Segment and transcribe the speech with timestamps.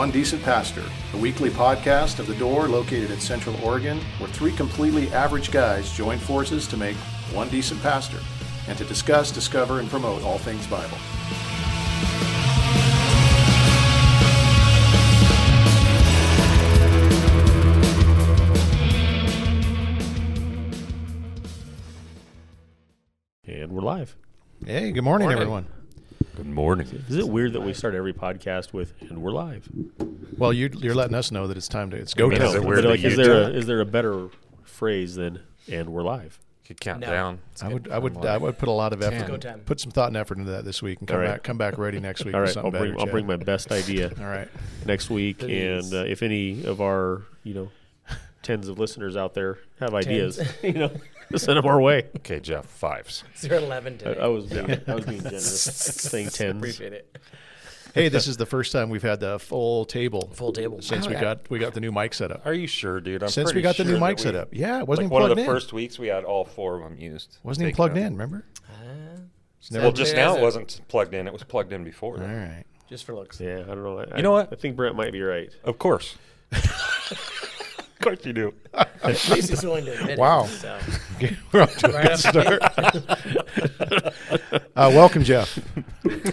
[0.00, 4.00] Welcome to One Decent Pastor, a weekly podcast of The Door located in Central Oregon,
[4.16, 6.96] where three completely average guys join forces to make
[7.34, 8.16] one decent pastor
[8.66, 10.96] and to discuss, discover, and promote all things Bible.
[23.44, 24.16] And we're live.
[24.64, 25.42] Hey, good morning, Morning.
[25.42, 25.79] everyone.
[26.40, 26.86] Good morning.
[27.06, 29.68] Is it weird that we start every podcast with "and we're live"?
[30.38, 32.48] Well, you're, you're letting us know that it's time to it's go Is time.
[32.48, 33.56] it But weird that like, you is there do a, it?
[33.56, 34.28] is there a better
[34.64, 35.40] phrase than
[35.70, 36.38] "and we're live"?
[36.66, 37.08] Could count No.
[37.08, 37.38] down.
[37.60, 39.60] I would I would I would put a lot of effort, Go time.
[39.66, 41.32] put some thought and effort into that this week, and come All right.
[41.32, 42.94] back come back ready next week All with right, I'll bring better.
[43.00, 43.12] I'll Chad.
[43.12, 44.48] bring my best idea All right.
[44.86, 45.92] next week, Please.
[45.92, 47.68] and uh, if any of our you know
[48.42, 50.90] tens of listeners out there have ideas, you know,
[51.38, 52.06] send them our way.
[52.18, 53.24] Okay, Jeff, fives.
[53.38, 54.20] Zero eleven I, today.
[54.20, 56.56] I was being, I was being generous, saying tens.
[56.58, 57.16] Appreciate it.
[57.94, 60.80] Hey, this is the first time we've had the full table Full table.
[60.80, 61.20] since we yeah.
[61.20, 62.46] got we got the new mic set up.
[62.46, 63.22] Are you sure, dude?
[63.24, 64.88] I'm Since we pretty got the new sure mic that set up, yeah, it wasn't
[64.88, 65.46] Like even one of plugged the in.
[65.46, 67.38] first weeks, we had all four of them used.
[67.42, 68.04] wasn't even Taken plugged out.
[68.06, 68.12] in.
[68.12, 68.44] Remember?
[68.68, 68.72] Ah,
[69.58, 71.26] It's never- Well, just now it wasn't plugged in.
[71.26, 72.14] It was plugged in before.
[72.14, 72.48] All though.
[72.88, 73.40] just for looks.
[73.40, 73.98] Yeah, I don't know.
[73.98, 74.52] I, You know what?
[74.52, 75.50] I think Brent might be right.
[75.64, 76.14] Of course.
[78.00, 78.54] of course you do.
[78.72, 80.44] At he's willing to admit Wow.
[80.44, 80.48] it.
[80.48, 80.78] So.
[81.16, 82.62] Okay, we're off to a good start.
[84.76, 85.58] Uh, welcome, Jeff.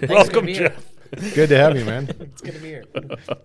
[0.08, 0.70] welcome, for here.
[1.14, 1.34] Jeff.
[1.36, 2.08] Good to have you, man.
[2.22, 2.86] It's good to be here.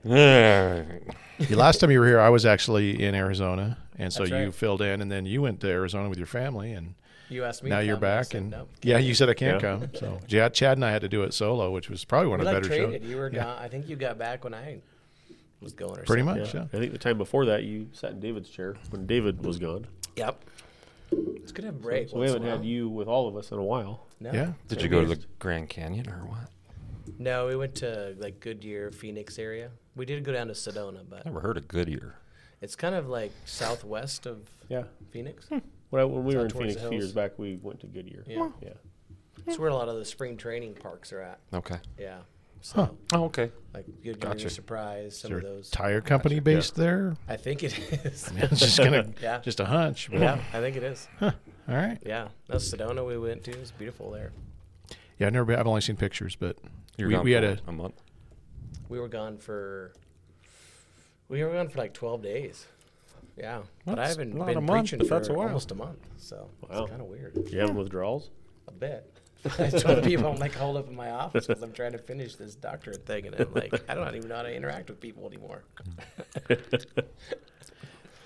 [0.05, 4.37] The last time you were here, I was actually in Arizona, and so That's you
[4.37, 4.55] right.
[4.55, 6.95] filled in, and then you went to Arizona with your family, and
[7.29, 7.71] You asked me.
[7.71, 8.69] now to you're come, I back, said and no.
[8.83, 9.79] yeah, you said I can't Yeah.
[9.79, 9.89] come.
[9.95, 12.47] So Chad, Chad and I had to do it solo, which was probably one We
[12.47, 13.03] of the like better traded.
[13.03, 13.11] shows.
[13.11, 13.59] You were gone.
[13.59, 14.79] I think you got back when I
[15.63, 16.43] was going or Pretty something.
[16.43, 16.65] much, yeah.
[16.73, 19.87] I think the time before that you sat in David's chair when David was gone.
[20.17, 20.43] Yep.
[21.13, 22.09] It's good to have a break.
[22.09, 22.67] So we once haven't a had while.
[22.67, 24.07] you with all of us in a while.
[24.21, 24.33] No.
[24.33, 24.53] Yeah.
[24.69, 26.49] Did you go to the Grand Canyon or what?
[27.19, 29.71] No, we went to like Goodyear, Phoenix area.
[29.97, 32.15] We did go down to Sedona, but Never heard of Goodyear.
[32.63, 34.85] it's kind of like southwest of Yeah.
[35.11, 35.47] Phoenix.
[35.49, 35.59] Hmm.
[35.91, 37.15] When, I, when we It's were out in towards Phoenix the a few years hills.
[37.15, 38.25] back, we went to Goodyear.
[38.27, 38.49] Yeah.
[38.63, 38.69] Yeah.
[39.47, 41.41] It's where a lot of the spring training parks are at.
[41.53, 41.77] Okay.
[41.99, 42.21] Yeah.
[42.65, 43.51] So Oh, okay.
[43.75, 44.49] like Goodyear Gotcha.
[44.49, 45.71] Surprise, Is some there of those.
[45.71, 47.17] tire company based there?
[47.29, 48.31] I think it is.
[48.37, 49.41] It's just gonna, Yeah.
[49.41, 50.09] just a hunch.
[50.11, 51.09] but- yeah, I think it is.
[51.21, 51.33] All
[51.69, 51.99] right.
[52.07, 53.51] Yeah, that's Sedona we went to.
[53.53, 54.31] It's beautiful there.
[55.19, 55.59] Yeah, I've never been.
[55.59, 56.57] I've only seen pictures, but
[56.97, 58.01] You're we, gone we had a a month.
[58.89, 59.93] We were gone for.
[61.29, 62.67] We were gone for like twelve days.
[63.37, 65.47] Yeah, but I haven't not been a month, preaching but for that's a while.
[65.49, 66.83] almost a month, so Wow.
[66.83, 67.37] it's kind of weird.
[67.51, 68.31] You having withdrawals?
[68.69, 69.12] A bit.
[69.59, 72.37] I told people I'm like holed up in my office because I'm trying to finish
[72.37, 75.27] this doctorate thing, and I'm like, I don't even know how to interact with people
[75.27, 75.65] anymore.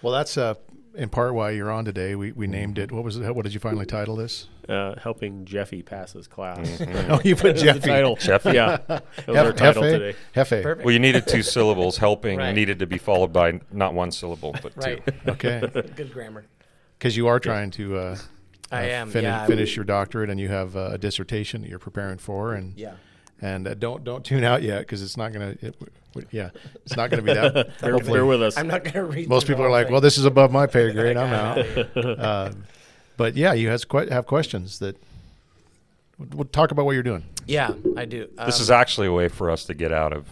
[0.02, 0.12] well.
[0.12, 0.54] That's uh,
[0.94, 2.14] in part why you're on today.
[2.14, 2.92] We we named it.
[2.92, 3.34] What was it?
[3.34, 4.48] What did you finally title this?
[4.68, 6.82] Uh, helping Jeffy pass his class.
[7.08, 7.80] Oh, you put Jeffy.
[7.80, 8.16] title.
[8.16, 8.52] Jeffy.
[8.52, 8.78] Yeah.
[8.88, 9.92] That was our title Hefe?
[9.98, 10.18] today.
[10.34, 10.62] Hefe.
[10.62, 10.84] Perfect.
[10.84, 11.98] Well, you needed two syllables.
[11.98, 12.54] Helping Right.
[12.54, 15.04] needed to be followed by not one syllable, but right.
[15.06, 15.30] two.
[15.30, 15.62] Okay.
[15.94, 16.44] Good grammar.
[16.98, 17.96] Because you are trying to.
[17.96, 18.16] Uh,
[18.72, 19.10] I uh, am.
[19.10, 19.46] Finish, yeah.
[19.46, 22.74] Finish would- your doctorate, and you have uh, a dissertation that you're preparing for, and
[22.76, 22.94] Yeah.
[23.40, 25.56] and uh, don't don't tune out yet because it's not gonna.
[25.62, 25.78] It,
[26.14, 26.50] w- yeah,
[26.84, 27.54] it's not gonna be that.
[27.80, 28.56] Bear, hopefully- bear with us.
[28.56, 29.28] I'm not gonna read.
[29.28, 29.92] most people are like, thing.
[29.92, 31.16] "Well, this is above my pay grade.
[31.16, 32.50] I'm Got out." Uh,
[33.16, 34.96] but yeah, you has que- have questions that.
[36.18, 37.24] We'll talk about what you're doing.
[37.46, 38.26] Yeah, I do.
[38.46, 40.26] This Um, is actually a way for us to get out of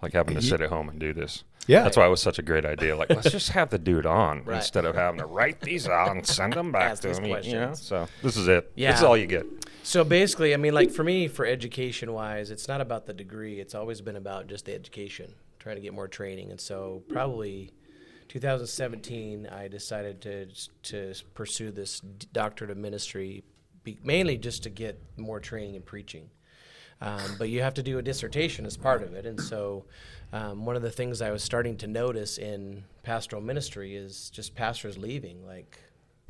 [0.00, 1.44] like having to sit at home and do this.
[1.68, 1.82] Yeah.
[1.82, 2.96] That's why it was such a great idea.
[2.96, 4.56] Like, let's just have the dude on Right.
[4.56, 7.24] instead of having to write these out and send them back Ask to him.
[7.44, 7.74] You know?
[7.74, 8.72] So this is it.
[8.74, 8.90] Yeah.
[8.90, 9.46] This is all you get.
[9.82, 13.60] So basically, I mean, like for me, for education wise, it's not about the degree.
[13.60, 16.50] It's always been about just the education, trying to get more training.
[16.50, 17.70] And so probably
[18.28, 20.46] 2017, I decided to
[20.84, 23.44] to pursue this doctorate of ministry,
[24.02, 26.30] mainly just to get more training in preaching.
[27.00, 29.24] Um, but you have to do a dissertation as part of it.
[29.24, 29.84] And so,
[30.32, 34.54] um, one of the things I was starting to notice in pastoral ministry is just
[34.54, 35.78] pastors leaving, like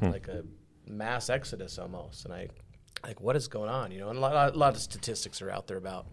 [0.01, 0.45] like a
[0.87, 2.25] mass exodus almost.
[2.25, 2.49] And I,
[3.03, 3.91] like, what is going on?
[3.91, 6.07] You know, and a lot, a lot of statistics are out there about,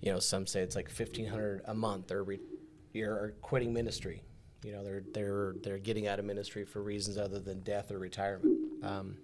[0.00, 2.40] you know, some say it's like fifteen hundred a month are re-
[2.96, 4.22] are quitting ministry.
[4.64, 7.98] You know, they're they're they're getting out of ministry for reasons other than death or
[7.98, 8.58] retirement.
[8.82, 9.18] Um,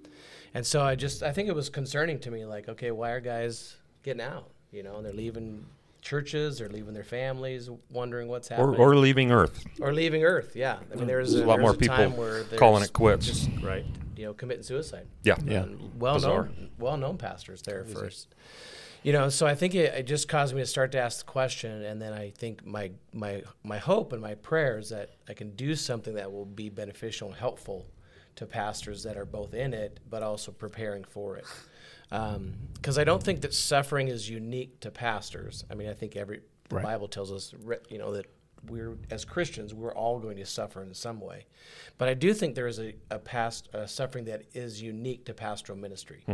[0.52, 3.20] and so I just I think it was concerning to me, like, okay, why are
[3.20, 4.50] guys getting out?
[4.72, 5.64] You know, and they're leaving
[6.02, 9.64] churches, they're leaving their families, wondering what's happening, or leaving Earth.
[9.80, 10.54] or leaving Earth.
[10.54, 12.82] Yeah, I mean, there's There's a, a lot there's more a people time where calling
[12.82, 13.26] it quits.
[13.26, 13.84] Just right,
[14.16, 15.06] you know, committing suicide.
[15.22, 15.36] Yeah.
[15.44, 15.66] Yeah.
[15.98, 16.44] well Bizarre.
[16.44, 18.34] known, well known pastors there first.
[19.04, 21.30] You know, so I think it, it just caused me to start to ask the
[21.30, 25.34] question, and then I think my my my hope and my prayer is that I
[25.34, 27.86] can do something that will be beneficial and helpful
[28.36, 31.44] to pastors that are both in it but also preparing for it.
[32.08, 35.64] Because I don't think that suffering is unique to pastors.
[35.70, 36.84] I mean, I think every the Right.
[36.84, 37.54] Bible tells us,
[37.88, 38.26] you know, that
[38.68, 41.46] we're as Christians we're all going to suffer in some way.
[41.96, 45.34] But I do think there is a, a past a suffering that is unique to
[45.34, 46.24] pastoral ministry.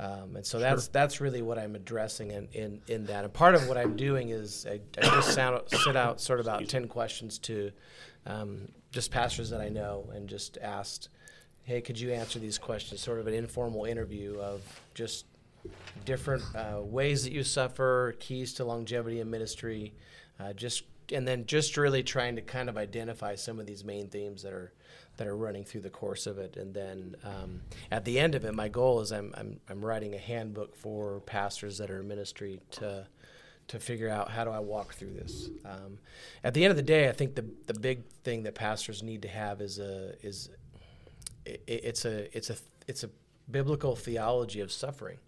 [0.00, 3.24] Um, and so that's that's really what I'm addressing in, in, in that.
[3.24, 6.46] And part of what I'm doing is I, I just sound, sit out sort of
[6.46, 7.72] about ten questions to
[8.24, 11.08] um, just pastors that I know and just asked,
[11.68, 12.98] hey, could you answer these questions?
[13.02, 14.62] Sort of an informal interview of
[14.94, 15.26] just
[16.06, 19.92] different uh, ways that you suffer, keys to longevity in ministry,
[20.40, 24.08] uh, just and then just really trying to kind of identify some of these main
[24.08, 24.72] themes that are
[25.18, 26.56] that are running through the course of it.
[26.56, 27.60] And then um,
[27.90, 31.20] at the end of it, my goal is I'm, I'm I'm writing a handbook for
[31.20, 33.06] pastors that are in ministry to
[33.66, 35.50] to figure out how do I walk through this.
[35.66, 35.98] Um,
[36.42, 39.20] at the end of the day, I think the the big thing that pastors need
[39.20, 40.48] to have is a is
[41.48, 42.56] it, it's a it's a
[42.86, 43.10] it's a
[43.50, 45.18] biblical theology of suffering.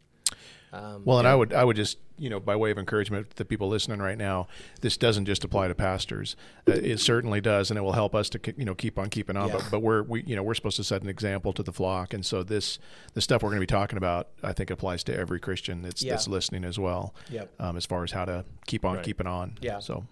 [0.72, 3.36] Um, Well, and I would I would just you know by way of encouragement to
[3.36, 4.46] the people listening right now,
[4.82, 6.36] this doesn't just apply to pastors.
[6.68, 9.36] Uh, it certainly does, and it will help us to you know keep on keeping
[9.36, 9.48] on.
[9.48, 9.56] Yeah.
[9.56, 12.14] But, but we're we you know we're supposed to set an example to the flock,
[12.14, 12.78] and so this
[13.14, 16.02] the stuff we're going to be talking about, I think applies to every Christian that's
[16.02, 16.12] Yeah.
[16.12, 17.14] that's listening as well.
[17.30, 17.50] Yep.
[17.58, 19.04] Um, as far as how to keep on Right.
[19.04, 19.58] keeping on.
[19.60, 19.80] Yeah.
[19.80, 20.04] So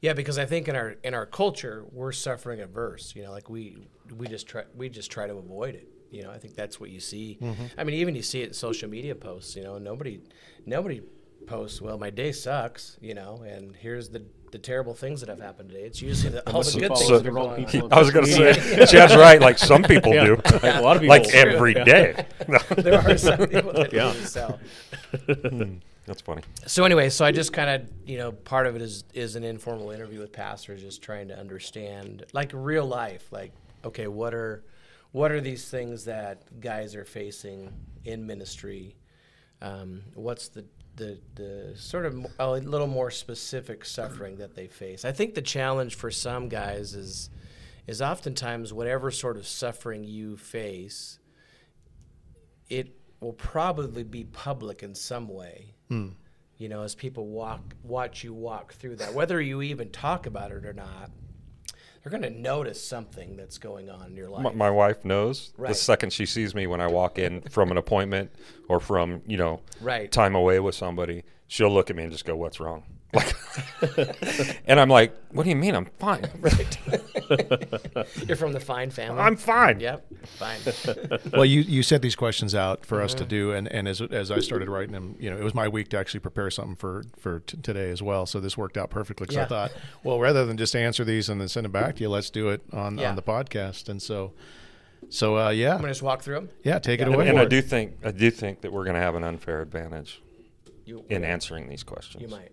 [0.00, 3.14] Yeah, because I think in our in our culture we're suffering averse.
[3.16, 3.78] You know, like we
[4.16, 5.88] we just try we just try to avoid it.
[6.10, 7.38] You know, I think that's what you see.
[7.40, 7.64] Mm-hmm.
[7.78, 9.54] I mean, even you see it in social media posts.
[9.56, 10.20] You know, nobody
[10.66, 11.02] nobody
[11.46, 11.80] posts.
[11.80, 12.96] Well, my day sucks.
[13.00, 15.84] You know, and here's the the terrible things that have happened today.
[15.84, 17.92] It's usually the, all the So- good so that are going on.
[17.92, 19.40] I was going to say, Chad's right.
[19.40, 20.24] Like some people Yeah.
[20.24, 21.16] do, Like a lot of people.
[21.16, 22.26] like every day.
[22.48, 22.58] No.
[22.76, 24.12] there are some people that Yeah.
[24.12, 24.58] do so.
[25.48, 25.74] Hmm.
[26.06, 26.42] That's funny.
[26.66, 29.44] So anyway, so I just kind of you know part of it is is an
[29.44, 33.52] informal interview with pastors, just trying to understand like real life, like
[33.84, 34.64] okay, what are
[35.12, 37.72] what are these things that guys are facing
[38.04, 38.96] in ministry?
[39.60, 40.64] Um, what's the
[40.96, 45.04] the the sort of a little more specific suffering that they face?
[45.04, 47.30] I think the challenge for some guys is
[47.86, 51.18] is oftentimes whatever sort of suffering you face,
[52.68, 58.32] it will probably be public in some way you know, as people walk, watch you
[58.32, 61.10] walk through that, whether you even talk about it or not,
[62.02, 64.42] they're going to notice something that's going on in your life.
[64.42, 65.68] My, my wife knows Right.
[65.68, 68.30] the second she sees me when I walk in from an appointment
[68.68, 70.10] or from you know Right.
[70.10, 73.34] time away with somebody, she'll look at me and just go, "What's wrong?" Like,
[74.66, 75.74] and I'm like, "What do you mean?
[75.74, 76.28] I'm fine.
[76.40, 76.78] right.
[78.26, 79.20] You're from the fine family.
[79.20, 80.06] I'm fine." Yep.
[80.38, 80.58] Fine.
[81.32, 83.04] well, you, you set these questions out for Mm-hmm.
[83.06, 85.54] us to do, and, and as, as I started writing them, you know, it was
[85.54, 88.26] my week to actually prepare something for for t- today as well.
[88.26, 89.24] So this worked out perfectly.
[89.24, 89.44] Because Yeah.
[89.44, 89.72] I thought,
[90.04, 92.50] well, rather than just answer these and then send them back to you, let's do
[92.50, 93.10] it on, Yeah.
[93.10, 93.88] on the podcast.
[93.88, 94.32] And so,
[95.08, 96.48] so uh, yeah, I'm going to just walk through them.
[96.62, 97.14] yeah, take it Yeah.
[97.14, 97.28] away.
[97.28, 100.20] And I do think I do think that we're going to have an unfair advantage
[100.84, 102.52] You, in answering these questions you might.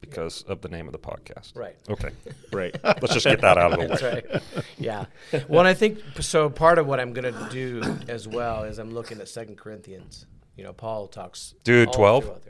[0.00, 1.56] Because of the name of the podcast.
[1.56, 1.76] Right.
[1.88, 2.10] Okay.
[2.52, 2.76] right.
[2.84, 3.86] Let's just get that out of the way.
[3.88, 4.42] That's right.
[4.78, 5.06] Yeah.
[5.48, 6.48] Well, and I think so.
[6.50, 10.26] Part of what I'm going to do as well is I'm looking at Second Corinthians.
[10.56, 11.54] You know, Paul talks.
[11.64, 12.24] Dude, 12?
[12.24, 12.42] throughout.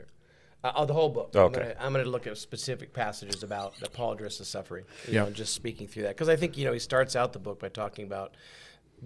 [0.61, 1.33] Uh, oh, the whole book.
[1.35, 1.73] Okay.
[1.79, 4.83] I'm going to look at specific passages about that Paul addresses suffering.
[5.07, 5.23] You Yeah.
[5.23, 7.59] know, just speaking through that because I think you know he starts out the book
[7.59, 8.35] by talking about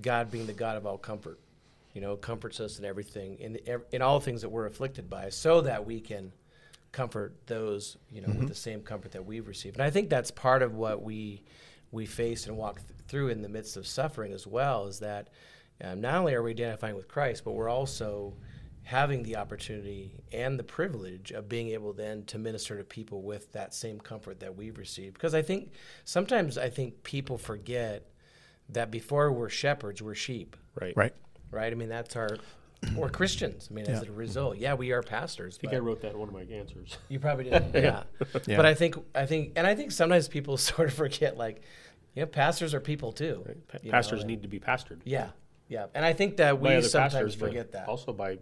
[0.02, 1.40] God being the God of all comfort.
[1.94, 5.30] You know, comforts us in everything, in ev- in all things that we're afflicted by,
[5.30, 6.32] so that we can
[6.94, 9.76] comfort those, you know, with the same comfort that we've received.
[9.76, 11.44] And I think that's part of what we
[11.92, 14.88] we face and walk th- through in the midst of suffering as well.
[14.88, 15.28] Is that
[15.84, 18.34] um, not only are we identifying with Christ, but we're also
[18.84, 23.52] having the opportunity and the privilege of being able then to minister to people with
[23.54, 25.14] that same comfort that we've received.
[25.14, 25.72] Because I think
[26.04, 28.06] sometimes I think people forget
[28.70, 30.96] that before we're shepherds, we're sheep Right.
[30.98, 31.14] right.
[31.52, 31.72] right?
[31.72, 32.38] I mean, that's our.
[32.96, 33.68] We're Christians.
[33.70, 34.10] I mean, as Yeah.
[34.10, 35.58] a result, yeah, we are pastors.
[35.58, 36.98] I think I wrote that in one of my answers.
[37.10, 38.04] You probably did, yeah.
[38.46, 38.58] Yeah.
[38.58, 41.62] But I think, I think, and I think sometimes people sort of forget, like,
[42.16, 43.44] yeah, pastors are people too.
[43.68, 45.02] Pa- pastors know, and- need to be pastored.
[45.06, 45.30] Yeah,
[45.68, 47.88] yeah, and I think that by we sometimes pastors, forget that.
[47.88, 48.38] Also by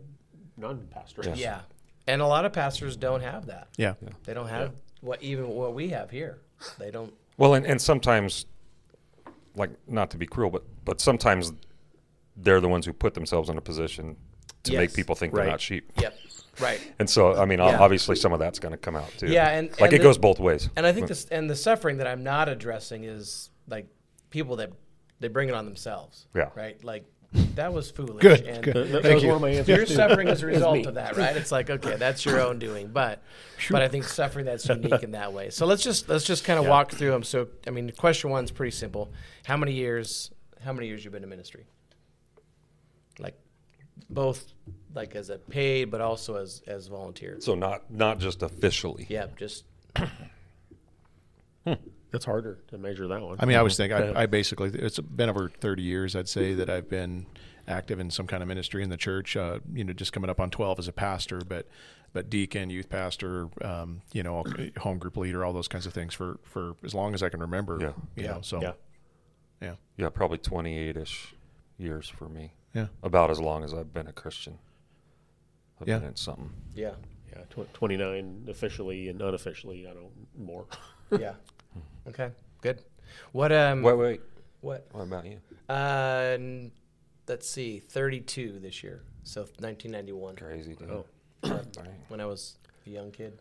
[0.57, 1.25] non-pastors.
[1.27, 1.39] Yes.
[1.39, 1.61] Yeah,
[2.07, 3.69] and a lot of pastors don't have that.
[3.77, 3.93] Yeah.
[4.25, 6.39] They don't have what even what we have here.
[6.77, 7.13] They don't.
[7.37, 8.45] Well, and, and sometimes,
[9.55, 11.53] like not to be cruel, but but sometimes
[12.35, 14.15] they're the ones who put themselves in a position
[14.63, 15.43] to make people think Right.
[15.43, 15.91] they're not sheep.
[15.99, 16.17] Yep.
[16.59, 16.79] Right.
[16.99, 17.79] And so, I mean, Yeah.
[17.79, 19.27] obviously, some of that's going to come out too.
[19.27, 20.69] Yeah, and- like and it the- goes both ways.
[20.75, 23.87] And I think this and the suffering that I'm not addressing is like
[24.29, 24.71] people that
[25.19, 26.27] they bring it on themselves.
[26.35, 26.49] Yeah.
[26.55, 26.83] Right.
[26.83, 27.05] Like
[27.55, 28.21] that was foolish.
[28.21, 28.75] Good, And good.
[28.75, 29.29] That, that Thank was you.
[29.29, 29.67] one of my answers.
[29.69, 29.93] Your too.
[29.93, 31.35] suffering is a result of that, right?
[31.37, 33.23] It's like okay, that's your own doing, but
[33.69, 35.49] but I think suffering that's unique in that way.
[35.49, 37.23] So let's just let's just kind of walk through them.
[37.23, 39.11] So I mean, question one's pretty simple.
[39.45, 40.31] How many years?
[40.63, 41.65] How many years you've been in ministry?
[44.11, 44.53] Like both,
[44.93, 47.37] like as a paid, but also as as volunteer.
[47.39, 49.05] So not not just officially.
[49.09, 49.63] Yeah, just
[52.11, 53.37] That's harder to measure that one.
[53.39, 56.53] I mean, I was thinking, I, I basically, it's been over 30 years, I'd say,
[56.55, 57.25] that I've been
[57.69, 59.37] active in some kind of ministry in the church.
[59.37, 61.67] Uh, you know, just coming up on 12 as a pastor, but
[62.13, 64.43] but deacon, youth pastor, um, you know,
[64.79, 67.39] home group leader, all those kinds of things for for as long as I can
[67.39, 67.77] remember.
[67.79, 67.93] Yeah.
[68.17, 68.31] You Yeah.
[68.33, 68.73] know, so yeah.
[69.61, 71.33] yeah, Yeah, probably 28 ish
[71.77, 72.51] years for me.
[72.73, 74.57] Yeah, About as long as I've been a Christian.
[75.79, 75.99] I've Yeah.
[75.99, 76.51] been in something.
[76.75, 76.93] Yeah.
[77.31, 80.65] Yeah, tw- 29 officially and unofficially, I don't more.
[81.19, 81.33] Yeah.
[82.07, 82.31] okay.
[82.61, 82.81] Good.
[83.33, 84.21] What um Wait, wait.
[84.61, 85.39] what What about you?
[85.67, 86.37] uh
[87.27, 89.03] let's see 32 this year.
[89.23, 90.89] So 1991 Crazy, dude.
[90.89, 91.05] Oh.
[92.07, 93.39] When I was a young kid.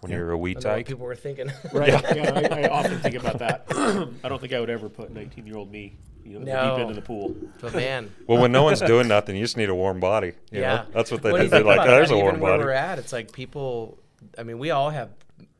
[0.00, 0.86] When you're a wee I don't know what tyke.
[0.86, 1.50] people were thinking.
[1.72, 1.88] Right.
[2.16, 3.66] yeah, I, I often think about that.
[4.24, 6.76] I don't think I would ever put 19 year old me, you know, No.
[6.76, 7.34] deep into the pool.
[7.60, 10.32] but man, Well, when no one's doing nothing, you just need a warm body.
[10.50, 10.84] you yeah, know?
[10.92, 11.64] That's what they When you think.
[11.66, 12.64] They're like, oh, there's a warm even where body.
[12.64, 13.98] we're at, it's like people.
[14.38, 15.10] I mean, we all have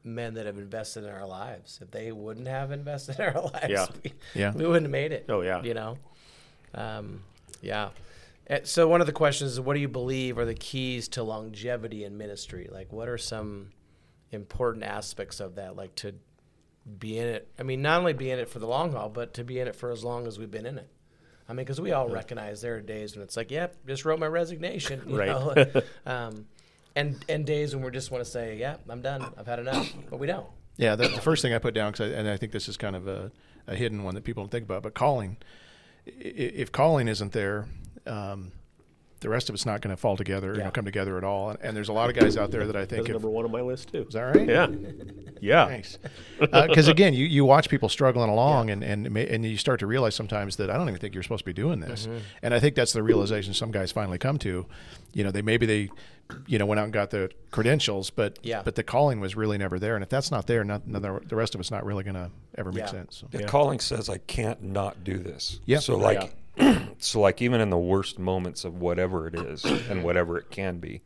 [0.04, 1.78] men that have invested in our lives.
[1.82, 3.86] If they wouldn't have invested in our lives, Yeah.
[4.04, 4.52] we, Yeah.
[4.52, 5.26] we wouldn't have made it.
[5.28, 5.62] Oh, yeah.
[5.62, 5.96] you know,
[6.74, 7.22] um,
[7.60, 7.90] yeah.
[8.50, 11.22] Uh, So one of the questions is, what do you believe are the keys to
[11.22, 12.68] longevity in ministry?
[12.70, 13.70] Like, what are some
[14.32, 15.76] important aspects of that?
[15.76, 16.14] Like to
[16.98, 17.48] be in it.
[17.58, 19.68] I mean, not only be in it for the long haul, but to be in
[19.68, 20.88] it for as long as we've been in it.
[21.48, 24.18] I mean, because we all recognize there are days when it's like, yep, just wrote
[24.18, 25.28] my resignation, you Right.
[25.28, 25.82] know?
[26.06, 26.46] um,
[26.94, 29.92] and and days when we just want to say, yeah, I'm done, I've had enough,
[30.10, 30.46] but we don't.
[30.76, 30.94] yeah.
[30.96, 32.94] The, the first thing I put down, cause I, and I think this is kind
[32.96, 33.30] of a,
[33.66, 35.36] a hidden one that people don't think about, but calling.
[36.06, 37.66] If calling isn't there,
[38.06, 38.52] um,
[39.22, 40.64] the rest of it's not going to fall together, you Yeah.
[40.64, 41.50] know, come together at all.
[41.50, 43.30] And, and there's a lot of guys out there that I That's think, if, number
[43.30, 44.02] one on my list, too.
[44.06, 44.46] is that right?
[44.48, 44.66] Yeah.
[45.40, 45.64] Yeah.
[45.66, 45.98] Nice.
[46.38, 50.14] Because again, you, you watch people struggling along, and and and you start to realize
[50.14, 52.06] sometimes that I don't even think you're supposed to be doing this.
[52.06, 52.18] Mm-hmm.
[52.42, 54.66] And I think that's the realization some guys finally come to.
[55.14, 55.90] You know, they maybe they,
[56.46, 58.62] you know, went out and got the credentials, but Yeah.
[58.64, 59.94] but the calling was really never there.
[59.96, 62.30] And if that's not there, not, the the rest of it's not really going to
[62.56, 62.90] ever make Yeah.
[62.90, 63.16] sense.
[63.30, 63.38] So.
[63.38, 65.60] The calling says I can't not do this.
[65.66, 65.80] Yeah.
[65.80, 66.34] So like,
[66.98, 70.78] so like even in the worst moments of whatever it is and whatever it can
[70.78, 71.02] be,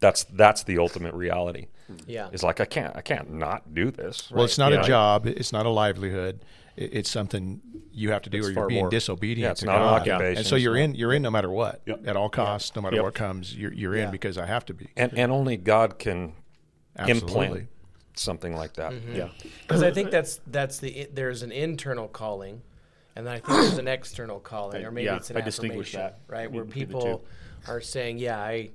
[0.00, 1.66] that's that's the ultimate reality.
[2.06, 2.28] Yeah.
[2.32, 4.30] It's like I can't I can't not do this.
[4.30, 4.80] Well, it's not Yeah.
[4.82, 5.26] a job.
[5.26, 6.44] It's not a livelihood.
[6.76, 7.60] It's something
[7.92, 8.90] you have to do, It's or you're being more.
[8.90, 10.94] disobedient Yeah, it's to not an occupation, And so you're not- in.
[10.94, 12.06] You're in no matter what, Yep.
[12.06, 13.04] at all costs, no matter Yep.
[13.04, 13.56] what comes.
[13.56, 14.04] You're you're Yeah.
[14.04, 14.88] in because I have to be.
[14.96, 16.34] And and only God can
[16.96, 17.44] Absolutely.
[17.46, 17.68] implant
[18.14, 18.92] something like that.
[18.92, 19.14] Mm-hmm.
[19.14, 19.28] Yeah.
[19.62, 22.62] Because I think that's that's the there's an internal calling,
[23.18, 25.94] and then I think there's an external calling, or maybe Yeah, it's an I distinguish
[25.96, 26.50] affirmation, that right?
[26.50, 27.24] Where people
[27.66, 28.70] are saying, "Yeah, I,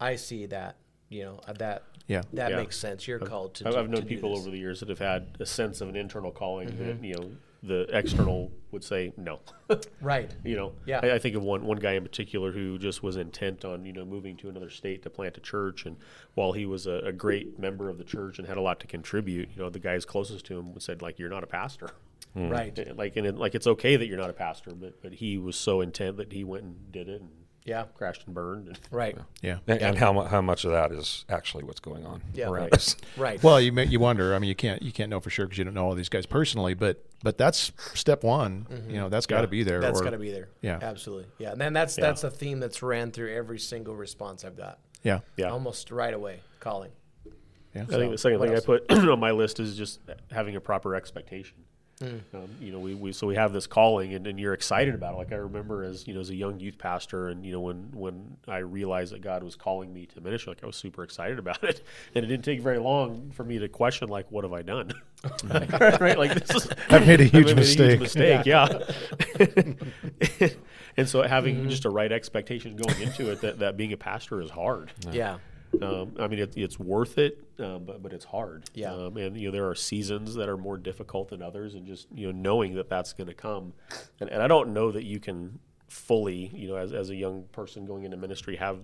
[0.00, 0.76] I see that,
[1.08, 2.22] you know, uh, that Yeah.
[2.34, 2.56] that Yeah.
[2.58, 3.08] makes sense.
[3.08, 5.36] You're called to." I've, do- I've known people this." over the years that have had
[5.40, 6.86] a sense of an internal calling Mm-hmm.
[6.86, 7.30] that, you know,
[7.62, 9.40] the external would say no.
[10.00, 10.32] right.
[10.44, 11.00] you know, Yeah.
[11.02, 13.92] I, I think of one one guy in particular who just was intent on you
[13.92, 15.96] know moving to another state to plant a church, and
[16.34, 18.86] while he was a, a great member of the church and had a lot to
[18.86, 21.88] contribute, you know, the guys closest to him said like, "You're not a pastor."
[22.36, 22.50] Mm.
[22.50, 22.78] Right.
[22.78, 25.38] Eh, like, and it, like it's okay that you're not a pastor, but but he
[25.38, 27.30] was so intent that he went and did it and
[27.64, 27.84] Yeah.
[27.94, 28.68] crashed and burned.
[28.68, 29.16] And, Right.
[29.42, 29.58] Yeah.
[29.66, 32.46] And, and how how much of that is actually what's going on Yeah.
[32.48, 32.74] around Right.
[32.74, 32.96] us?
[33.16, 33.42] Right.
[33.42, 34.34] Well, you may, you wonder.
[34.34, 36.10] I mean, you can't you can't know for sure because you don't know all these
[36.10, 36.74] guys personally.
[36.74, 38.66] But but that's step one.
[38.70, 38.90] Mm-hmm.
[38.90, 39.50] You know, that's got to Yeah.
[39.50, 39.80] be there.
[39.80, 40.48] That's got to be there.
[40.60, 40.78] Yeah.
[40.82, 41.26] Absolutely.
[41.38, 41.52] Yeah.
[41.52, 42.04] And then that's Yeah.
[42.04, 44.78] that's a theme that's ran through every single response I've got.
[45.02, 45.20] Yeah.
[45.38, 45.50] yeah.
[45.50, 46.40] Almost right away.
[46.60, 46.90] Calling.
[47.74, 47.82] Yeah.
[47.82, 50.00] I think the second what thing I put on my list is just
[50.30, 51.58] having a proper expectation.
[51.98, 52.18] Hmm.
[52.34, 55.14] Um, you know, we, we so we have this calling, and, and you're excited about
[55.14, 55.16] it.
[55.16, 57.88] Like I remember as you know, as a young youth pastor, and you know, when
[57.94, 61.38] when I realized that God was calling me to ministry, like I was super excited
[61.38, 61.80] about it,
[62.14, 64.92] and it didn't take very long for me to question, like, what have I done?
[65.48, 68.00] right, like this is I've made a huge made mistake.
[68.00, 68.68] mistake, yeah.
[70.98, 71.68] and so having Mm-hmm.
[71.70, 74.92] just a right expectation going into it that, that being a pastor is hard.
[75.10, 75.38] Yeah.
[75.82, 78.64] Um, I mean, it, it's worth it, um, but but it's hard.
[78.74, 78.92] Yeah.
[78.94, 82.06] Um, and you know, there are seasons that are more difficult than others, and just
[82.14, 83.72] you know, knowing that that's going to come,
[84.20, 87.44] and, and I don't know that you can fully, you know, as as a young
[87.52, 88.78] person going into ministry, have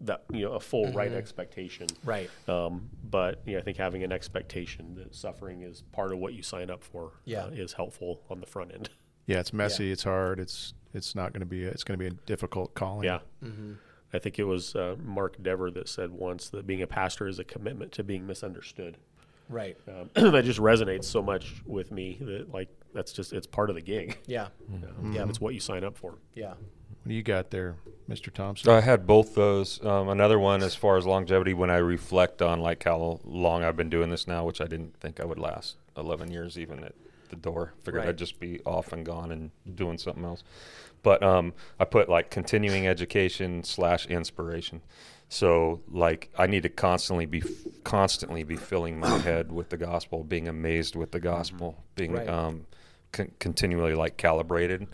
[0.00, 1.86] that you know a full right expectation.
[2.04, 2.30] Right.
[2.48, 6.34] Um, but you know, I think having an expectation that suffering is part of what
[6.34, 7.44] you sign up for Yeah.
[7.44, 8.90] uh, is helpful on the front end.
[9.26, 9.40] Yeah.
[9.40, 9.90] It's messy.
[9.90, 10.38] It's hard.
[10.40, 11.64] It's it's not going to be.
[11.64, 13.04] A, it's going to be a difficult calling.
[13.04, 13.18] Yeah.
[14.12, 17.38] I think it was uh, Mark Dever that said once that being a pastor is
[17.38, 18.96] a commitment to being misunderstood.
[19.48, 19.76] Right.
[19.88, 23.76] Um, that just resonates so much with me that like that's just it's part of
[23.76, 24.18] the gig.
[24.26, 24.48] Yeah.
[24.72, 25.26] Um, Yeah.
[25.28, 26.16] it's what you sign up for.
[26.34, 26.50] Yeah.
[26.50, 27.76] What do you got there,
[28.08, 28.32] Mr.
[28.32, 28.70] Thompson?
[28.70, 29.82] I had both those.
[29.84, 33.76] Um, another one as far as longevity, when I reflect on like how long I've
[33.76, 36.94] been doing this now, which I didn't think I would last 11 years even at
[37.30, 37.72] the door.
[37.84, 38.08] Figured Right.
[38.10, 40.42] I'd just be off and gone and doing something else.
[41.02, 44.82] But um, I put like continuing education slash inspiration.
[45.28, 47.42] So like I need to constantly be
[47.84, 52.28] constantly be filling my head with the gospel, being amazed with the gospel, being Right.
[52.28, 52.66] um,
[53.12, 54.86] con- continually like calibrated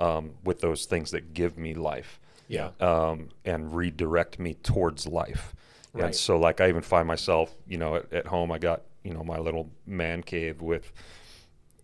[0.00, 2.70] um, with those things that give me life Yeah.
[2.80, 5.54] um, and redirect me towards life.
[5.94, 6.04] Right.
[6.06, 9.14] And so, like, I even find myself, you know, at, at home, I got, you
[9.14, 10.92] know, my little man cave with,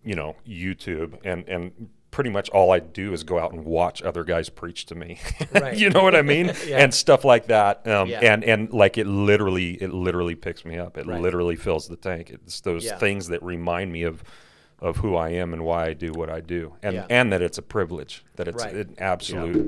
[0.03, 4.01] you know, YouTube, and and pretty much all I do is go out and watch
[4.01, 5.19] other guys preach to me.
[5.51, 5.75] Right.
[5.77, 6.53] you know what I mean?
[6.65, 6.77] Yeah.
[6.81, 7.85] And stuff like that.
[7.85, 8.21] Um, Yeah.
[8.21, 10.97] And and like it literally, it literally picks me up.
[10.97, 11.19] It Right.
[11.19, 12.29] literally fills the tank.
[12.29, 12.97] It's those Yeah.
[12.97, 14.23] things that remind me of.
[14.79, 17.57] Of who I am and why I do what I do, and and that it's
[17.57, 18.75] a privilege, that it's Right.
[18.75, 19.65] an absolute,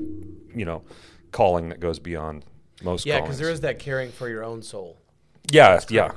[0.54, 0.84] you know,
[1.32, 2.44] calling that goes beyond
[2.84, 3.06] most.
[3.06, 4.98] Yeah, because there is that caring for your own soul.
[5.50, 6.12] Yeah, yeah.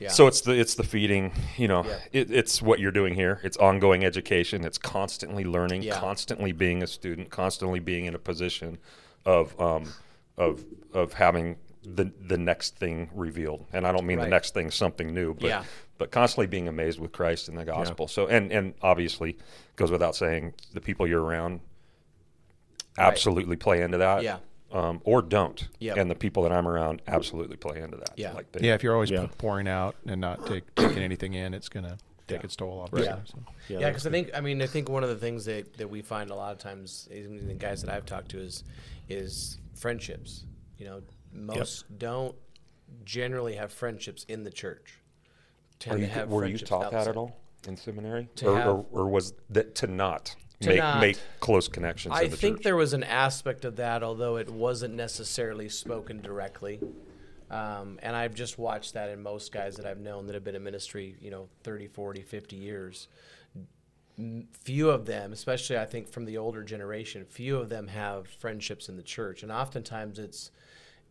[0.00, 0.08] Yeah.
[0.08, 1.98] So it's the it's the feeding, you know, Yeah.
[2.12, 3.40] it, it's what you're doing here.
[3.44, 4.64] It's ongoing education.
[4.64, 5.98] It's constantly learning, Yeah.
[5.98, 8.78] constantly being a student, constantly being in a position
[9.24, 9.92] of um,
[10.36, 13.66] of of having the the next thing revealed.
[13.72, 14.24] And I don't mean Right.
[14.24, 15.64] the next thing something new, but Yeah.
[15.98, 18.08] but constantly being amazed with Christ and the gospel.
[18.08, 19.36] So and and obviously
[19.76, 21.60] goes without saying the people you're around
[22.98, 24.22] absolutely play into that.
[24.22, 24.38] Yeah.
[24.74, 25.68] Um, or don't.
[25.78, 25.96] Yep.
[25.96, 28.10] And the people that I'm around absolutely play into that.
[28.16, 28.32] Yeah.
[28.32, 29.28] Like they, Yeah, if you're always Yeah.
[29.38, 32.44] pouring out and not take, taking anything in, it's gonna take Yeah.
[32.44, 32.80] its toll.
[32.80, 33.06] Obviously.
[33.08, 33.18] Yeah.
[33.24, 33.38] So.
[33.68, 35.88] Yeah, that's because I think I mean I think one of the things that, that
[35.88, 38.64] we find a lot of times, even the guys that I've talked to, is
[39.08, 40.44] is friendships.
[40.76, 41.02] You know,
[41.32, 42.34] most don't
[43.04, 44.98] generally have friendships in the church.
[45.78, 47.36] Tend Are you, to have were you friendships taught that at all
[47.68, 51.18] in seminary, To or, have- or, or was that to not To make not- make
[51.40, 52.14] close connections?
[52.14, 52.64] I in the think church?
[52.64, 56.80] there was an aspect of that, although it wasn't necessarily spoken directly.
[57.50, 60.54] Um, and I've just watched that in most guys that I've known that have been
[60.56, 63.08] in ministry, you know, 30, 40, 50 years.
[64.62, 68.88] Few of them, especially I think from the older generation, few of them have friendships
[68.88, 69.42] in the church.
[69.42, 70.52] And oftentimes it's,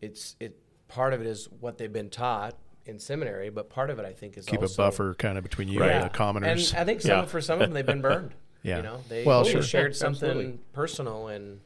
[0.00, 3.98] it's, it, part of it is what they've been taught in seminary, but part of
[3.98, 5.92] it I think is Keep also, a buffer kind of between you Right.
[5.92, 6.72] and the commoners.
[6.72, 7.24] and I think some Yeah.
[7.26, 8.34] for some of them they've been burned.
[8.64, 8.78] Yeah.
[8.78, 9.62] You know, they Well, they sure.
[9.62, 10.58] shared something Absolutely.
[10.72, 11.60] personal and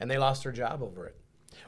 [0.00, 1.14] and they lost their job over it.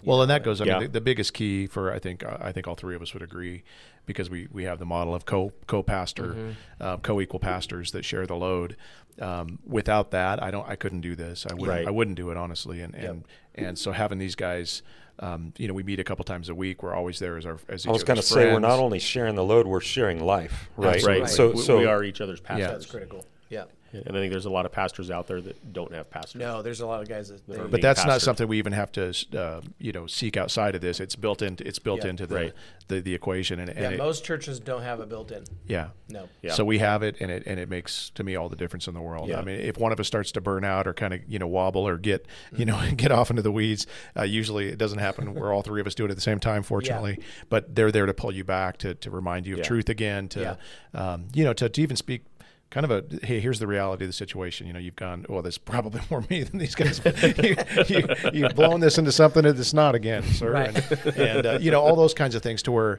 [0.05, 0.61] Well, know, and that goes.
[0.61, 0.73] I Yeah.
[0.75, 3.23] mean, the, the biggest key for I think I think all three of us would
[3.23, 3.63] agree,
[4.05, 6.51] because we, we have the model of co co pastor, Mm-hmm.
[6.81, 8.77] uh, co equal pastors that share the load.
[9.21, 10.69] Um, without that, I don't.
[10.69, 11.47] I couldn't do this.
[11.49, 11.69] I wouldn't.
[11.69, 11.87] Right.
[11.87, 12.81] I wouldn't do it honestly.
[12.83, 13.25] And and
[13.55, 14.83] and so having these guys,
[15.21, 16.83] um, you know, we meet a couple times a week.
[16.83, 18.79] We're always there as our as each I was going to other's say we're not
[18.81, 20.97] only sharing the load, we're sharing life, right?
[20.97, 21.21] Absolutely.
[21.23, 21.31] Right.
[21.31, 22.67] So we, so we are each other's pastors.
[22.69, 23.25] that's critical.
[23.49, 23.65] Yeah.
[23.93, 26.41] And I think there's a lot of pastors out there that don't have pastors.
[26.41, 27.47] No, there's a lot of guys that.
[27.47, 30.37] They, are But being that's not something we even have to, uh, you know, seek
[30.37, 31.01] outside of this.
[31.01, 32.11] It's built into it's built Yeah.
[32.11, 32.53] into the, Right.
[32.89, 35.45] the the equation, and, and yeah, it- most churches don't have it built in.
[35.67, 36.29] yeah, No.
[36.43, 36.53] Yeah.
[36.53, 38.95] So we have it, and it and it makes to me all the difference in
[38.95, 39.29] the world.
[39.29, 39.39] Yeah.
[39.41, 41.47] I mean, if one of us starts to burn out or kind of you know
[41.47, 45.35] wobble or get you know get off into the weeds, uh, usually it doesn't happen
[45.35, 47.19] where all three of us do it at the same time, fortunately.
[47.49, 49.65] But they're there to pull you back to to remind you of Yeah.
[49.65, 50.59] truth again, to
[50.95, 52.25] um, you know to, to even speak.
[52.71, 54.67] Kind of a hey, here's the reality of the situation.
[54.67, 55.25] You know, you've gone.
[55.29, 57.01] Well, there's probably more me than these guys.
[57.39, 57.57] you,
[57.89, 60.51] you, you've blown this into something that it's not again, sir.
[60.53, 60.91] Right.
[61.07, 62.99] And, and uh, you know all those kinds of things to where,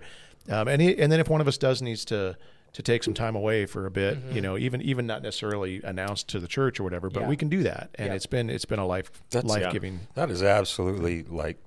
[0.50, 2.38] um, and he, and then if one of us does needs to
[2.74, 6.30] to take some time away for a bit, you know, even even not necessarily announced
[6.30, 7.24] to the church or whatever, but Mm-hmm.
[7.26, 7.30] Yeah.
[7.30, 8.14] we can do that, and Yeah.
[8.14, 10.00] it's been it's been a life That's- life giving.
[10.16, 11.58] That is absolutely like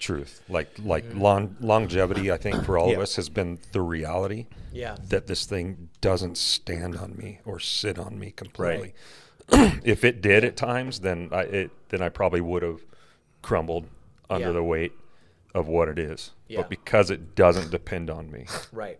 [0.00, 0.42] truth.
[0.48, 4.96] Like like long, longevity, I think for all of us has been the reality Yeah.
[5.08, 8.94] that this thing doesn't stand on me or sit on me completely.
[9.52, 9.80] Right.
[9.84, 12.80] if it did at times, then I it then I probably would have
[13.42, 13.86] crumbled
[14.28, 14.52] under Yeah.
[14.52, 14.92] the weight
[15.54, 16.32] of what it is.
[16.48, 16.58] Yeah.
[16.60, 18.98] But because it doesn't depend on me, Right.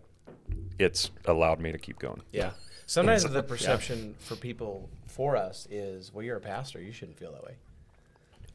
[0.79, 2.21] it's allowed me to keep going.
[2.31, 2.51] Yeah.
[2.85, 7.31] Sometimes the perception for people for us is, well, you're a pastor, you shouldn't feel
[7.31, 7.55] that way.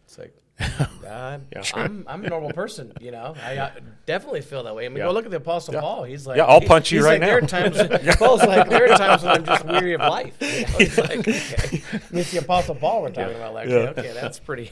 [0.05, 1.39] It's like, uh,
[1.75, 3.35] I'm, I'm a normal person, you know.
[3.45, 3.71] I uh,
[4.07, 4.87] definitely feel that way.
[4.87, 5.05] I mean, Yeah.
[5.05, 6.05] go look at the Apostle Paul.
[6.05, 8.69] He's like, Yeah, I'll he- punch you right like, There are now." times, Paul's like,
[8.69, 10.35] there are times when I'm just weary of life.
[10.41, 13.53] You know, it's like, okay, it's the Apostle Paul we're talking about.
[13.55, 13.93] Like, Yeah.
[13.97, 14.71] okay, that's pretty.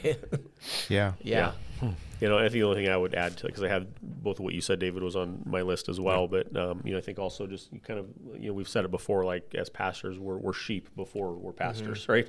[0.89, 1.51] Yeah, yeah.
[2.21, 3.87] You know, I think the only thing I would add to it, because I had
[4.01, 6.27] both of what you said, David, was on my list as well.
[6.29, 8.07] But um, you know, I think also just kind of
[8.39, 12.07] you know we've said it before, like as pastors, we're, we're sheep before we're pastors,
[12.07, 12.27] right?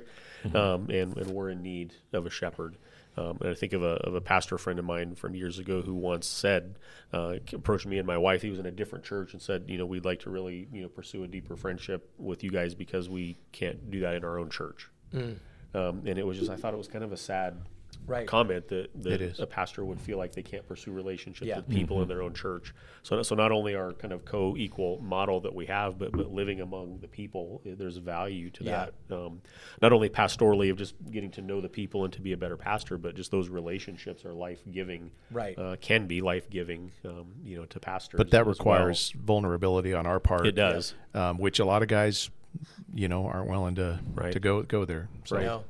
[0.53, 2.75] Um, and and we're in need of a shepherd.
[3.17, 5.81] Um, and I think of a, of a pastor friend of mine from years ago
[5.81, 6.77] who once said,
[7.11, 8.43] uh, approached me and my wife.
[8.43, 10.83] He was in a different church and said, you know, we'd like to really, you
[10.83, 14.37] know, pursue a deeper friendship with you guys because we can't do that in our
[14.37, 14.89] own church.
[15.73, 17.57] Um, and it was just, I thought it was kind of a sad
[18.07, 18.25] Right.
[18.27, 19.39] comment that, It that is.
[19.39, 21.57] a pastor would feel like they can't pursue relationships Yeah.
[21.57, 22.73] with people in their own church.
[23.03, 26.61] So, so not only our kind of co-equal model that we have, but, but living
[26.61, 28.87] among the people, eh, there's value to Yeah.
[29.09, 29.15] that.
[29.15, 29.41] Um,
[29.81, 32.57] not only pastorally of just getting to know the people and to be a better
[32.57, 35.11] pastor, but just those relationships are life-giving.
[35.31, 35.57] Right.
[35.59, 38.17] Uh, can be life-giving, um, you know, to pastors.
[38.17, 38.53] But that as well.
[38.53, 40.47] requires vulnerability on our part.
[40.47, 40.93] It does.
[41.13, 42.29] um, which a lot of guys,
[42.93, 44.31] you know, aren't willing to Right.
[44.33, 45.09] to go go there.
[45.25, 45.63] So No,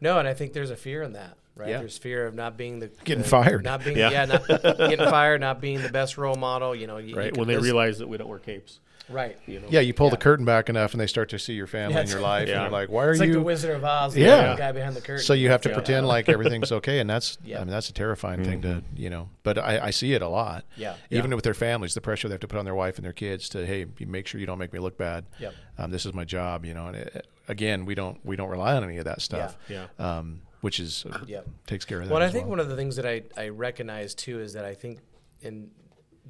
[0.00, 1.68] no, and I think there's a fear in that, right?
[1.70, 1.78] Yeah.
[1.78, 3.64] There's fear of not being the Getting the- fired.
[3.64, 4.10] not being Yeah.
[4.10, 6.74] yeah, not getting fired, not being the best role model.
[6.74, 8.80] You know, you, you Right can- when they this- realize that we don't wear capes.
[9.10, 9.36] right.
[9.46, 9.66] You know.
[9.68, 12.00] yeah, you pull the curtain back enough, and they start to see your family Yeah,
[12.00, 12.54] and your life, Yeah.
[12.54, 14.56] and they're like, "Why are It's like the Wizard of Oz, the Yeah.
[14.56, 15.22] guy behind the curtain.
[15.22, 15.74] so you have to Yeah.
[15.74, 17.56] pretend like everything's okay, and that's Yeah.
[17.60, 19.28] I mean that's a terrifying thing to you know.
[19.42, 20.64] But I, I see it a lot.
[20.76, 20.94] Yeah.
[21.10, 23.12] Even with their families, the pressure they have to put on their wife and their
[23.12, 25.26] kids to hey, make sure you don't make me look bad.
[25.38, 25.54] Yep.
[25.76, 26.86] Um, this is my job, you know.
[26.86, 29.54] And it, again, we don't we don't rely on any of that stuff.
[29.68, 29.84] Yeah.
[29.98, 31.46] Um, which is uh, Yep.
[31.66, 32.10] takes care of that.
[32.10, 32.52] Well, and I think well.
[32.52, 35.00] one of the things that I, I recognize too is that I think
[35.42, 35.70] in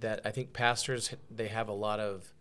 [0.01, 2.35] that I think pastors they have a lot of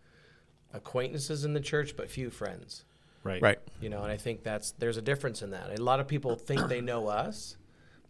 [0.72, 2.84] acquaintances in the church, but few friends.
[3.22, 3.40] Right.
[3.40, 3.58] right.
[3.80, 5.78] You know, and I think that's there's a difference in that.
[5.78, 7.56] A lot of people think they know us,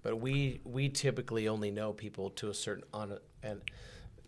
[0.02, 3.60] but we we typically only know people to a certain on a, and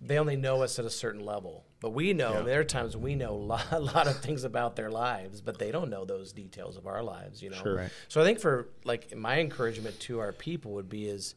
[0.02, 1.64] they only know us at a certain level.
[1.80, 4.76] But we know there are times we know a lot, a lot of things about
[4.76, 7.42] their lives, but they don't know those details of our lives.
[7.42, 7.76] You know, Sure.
[7.76, 7.90] Right.
[8.08, 11.34] so I think for like my encouragement to our people would be is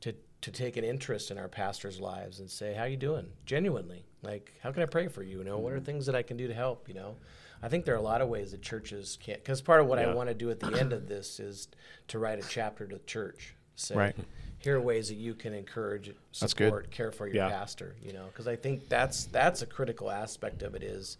[0.00, 4.04] to to take an interest in our pastors' lives and say, "How you doing?" Genuinely,
[4.22, 5.84] like, "How can I pray for you?" You know, what are mm-hmm.
[5.86, 6.88] things that I can do to help?
[6.88, 7.16] You know,
[7.62, 9.42] I think there are a lot of ways that churches can't.
[9.42, 11.68] Because part of what I want to do at the end of this is
[12.08, 13.54] to write a chapter to the church.
[13.78, 14.16] Say, Right.
[14.60, 16.08] Here are ways that you can encourage,
[16.40, 17.48] That's support, care for your Yeah.
[17.48, 17.94] pastor.
[18.02, 21.16] You know, because I think that's that's a critical aspect of it is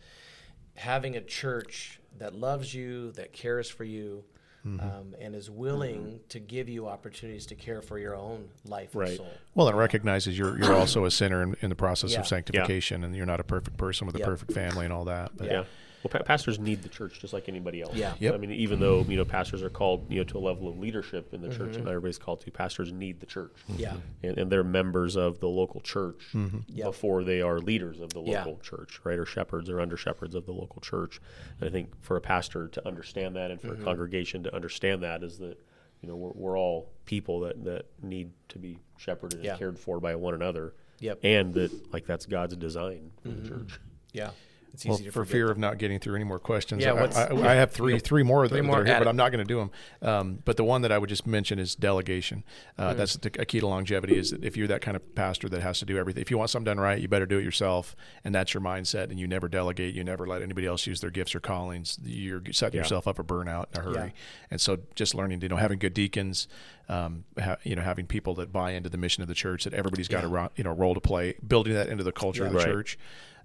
[0.75, 4.25] having a church that loves you, that cares for you,
[4.66, 4.81] Mm-hmm.
[4.81, 9.11] um, and is willing to give you opportunities to care for your own life Right.
[9.11, 9.33] and soul.
[9.55, 12.21] Well, it recognizes you're you're also a sinner in, in the process Yeah.
[12.21, 15.37] of sanctification, and you're not a perfect person with a perfect family and all that.
[15.37, 15.64] But Yeah.
[16.02, 17.94] Well, pa- pastors need the church just like anybody else.
[17.94, 18.14] Yeah.
[18.20, 18.34] Yep.
[18.34, 20.78] I mean, even though you know pastors are called you know to a level of
[20.78, 21.80] leadership in the church, Mm-hmm.
[21.80, 23.52] and everybody's called to, pastors need the church.
[23.76, 23.94] Yeah.
[24.22, 26.22] And, and they're members of the local church
[26.68, 26.87] Yep.
[26.87, 28.44] before they are leaders of the Yeah.
[28.44, 29.18] local church, right?
[29.18, 31.20] Or shepherds or under shepherds of the local church.
[31.61, 33.82] And I think for a pastor to understand that, and for Mm-hmm.
[33.82, 35.58] a congregation to understand that, is that
[36.00, 39.50] you know we're, we're all people that that need to be shepherded Yeah.
[39.50, 40.74] and cared for by one another.
[41.00, 41.20] Yep.
[41.24, 43.80] And that like that's God's design for the church.
[44.12, 44.30] Yeah.
[44.74, 45.52] It's well, to for fear that.
[45.52, 48.46] of not getting through any more questions, Yeah, I, I, I have three three more
[48.46, 49.09] Three that more, are here, but.
[49.09, 49.70] I'm not going to do them.
[50.02, 52.44] Um, but the one that I would just mention is delegation.
[52.76, 52.98] Uh, Mm-hmm.
[52.98, 54.16] That's the, a key to longevity.
[54.16, 56.38] Is that if you're that kind of pastor that has to do everything, if you
[56.38, 59.11] want something done right, you better do it yourself, and that's your mindset.
[59.11, 59.94] And you never delegate.
[59.94, 61.98] You never let anybody else use their gifts or callings.
[62.04, 62.83] You're setting Yeah.
[62.83, 63.94] yourself up for burnout in a hurry.
[63.94, 64.11] Yeah.
[64.50, 66.46] And so, just learning, you know, having good deacons,
[66.88, 69.74] um, ha, you know, having people that buy into the mission of the church, that
[69.74, 72.52] everybody's got a ro- you know role to play, building that into the culture of
[72.52, 72.66] the Right.
[72.66, 72.98] church.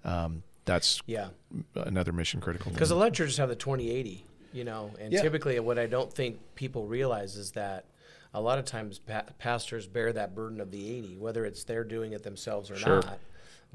[0.04, 1.28] Um, that's Yeah.
[1.74, 2.72] another mission critical.
[2.72, 5.22] Because a lot of churches have the 2080, you know, and Yeah.
[5.22, 7.84] typically what I don't think people realize is that
[8.32, 11.84] a lot of times pa- pastors bear that burden of the 80, whether it's they're
[11.84, 13.02] doing it themselves or Sure.
[13.02, 13.18] not.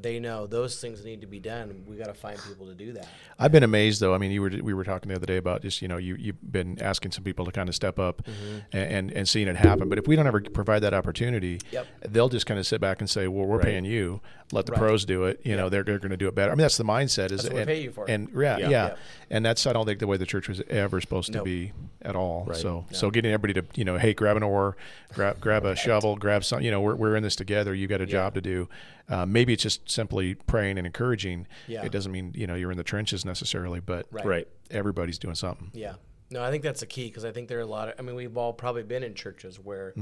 [0.02, 1.84] They know those things need to be done.
[1.88, 3.08] We got to find people to do that.
[3.38, 4.14] I've been amazed though.
[4.14, 6.16] I mean, you were we were talking the other day about just you know you
[6.16, 8.58] you've been asking some people to kind of step up Mm-hmm.
[8.74, 9.90] and, and and seeing it happen.
[9.90, 11.88] But if we don't ever provide that opportunity, Yep.
[12.10, 13.66] they'll just kind of sit back and say, "Well, we're Right.
[13.66, 14.22] paying you.
[14.52, 14.80] Let the Right.
[14.82, 15.40] pros do it.
[15.44, 17.32] You know, they're, they're going to do it better." I mean, that's the mindset.
[17.32, 18.10] Is That's and, pay you for.
[18.10, 18.70] And yeah, Yeah.
[18.70, 18.98] yeah, Yep.
[19.32, 22.16] and that's I don't think the way the church was ever supposed to be at
[22.16, 22.46] all.
[22.48, 22.58] Right.
[22.58, 24.76] So so getting everybody to you know, hey, grab an oar,
[25.14, 26.62] grab grab a shovel, grab some.
[26.62, 27.74] You know, we're we're in this together.
[27.76, 28.68] You got a job to do.
[29.10, 31.48] Uh, maybe it's just simply praying and encouraging.
[31.68, 31.84] Yeah.
[31.84, 34.26] It doesn't mean you know you're in the trenches necessarily, but Right.
[34.26, 34.48] Right.
[34.70, 35.72] everybody's doing something.
[35.74, 35.96] Yeah.
[36.32, 37.96] No, I think that's the key because I think there are a lot of.
[37.98, 39.96] I mean, we've all probably been in churches where,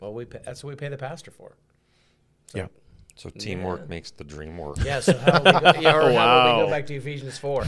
[0.00, 1.56] well, we pay, that's what we pay the pastor for.
[2.54, 2.68] Yeah.
[3.16, 4.78] So teamwork makes the dream work.
[4.82, 5.00] Yeah.
[5.00, 6.64] So how about we go, yeah, or how about we Wow.
[6.64, 7.64] go back to Ephesians four,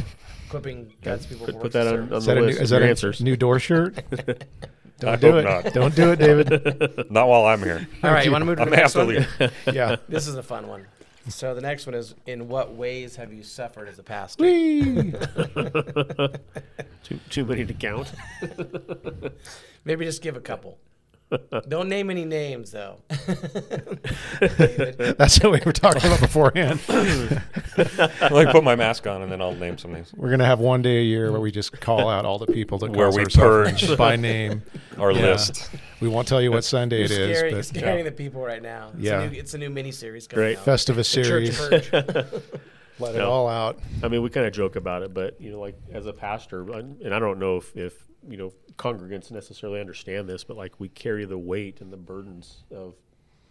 [0.47, 1.45] equipping God's people.
[1.47, 2.87] Put, put that of on, on Is the that a new, list is that your
[2.87, 3.21] a answers.
[3.21, 3.99] new door shirt?
[4.99, 5.45] Don't I do hope it.
[5.65, 5.75] not.
[5.75, 7.11] Don't do it, David.
[7.11, 7.87] Not while I'm here.
[8.03, 9.09] All right, you want to move to I'm the next one?
[9.09, 9.29] leave.
[9.73, 9.97] yeah.
[10.09, 10.87] This is a fun one.
[11.29, 14.45] So the next one is: In what ways have you suffered as a pastor?
[14.45, 15.13] Whee!
[17.05, 18.13] Too, too many to count.
[19.85, 20.79] Maybe just give a couple.
[21.69, 22.99] Don't name any names, though.
[24.41, 26.81] That's what we were talking about beforehand.
[26.89, 30.13] Let me put my mask on and then I'll name some names.
[30.15, 32.79] We're gonna have one day a year where we just call out all the people
[32.79, 33.99] that Where cause we our suffering purge.
[33.99, 34.63] by name.
[34.99, 35.23] Our Yeah.
[35.33, 35.69] list.
[36.01, 38.63] We won't tell you what Sunday it You're is, scaring, but scaring the people right
[38.63, 38.91] now.
[38.95, 39.23] It's Yeah.
[39.23, 40.59] a new, it's a new mini series Great.
[40.59, 40.65] out.
[40.65, 41.59] Festivus series.
[41.59, 41.91] Purge.
[42.99, 43.79] Let it all out.
[44.03, 46.63] I mean, we kind of joke about it, but you know, like as a pastor,
[46.73, 47.95] and and I don't know if, if
[48.29, 52.65] you know congregants necessarily understand this, but like we carry the weight and the burdens
[52.71, 52.95] of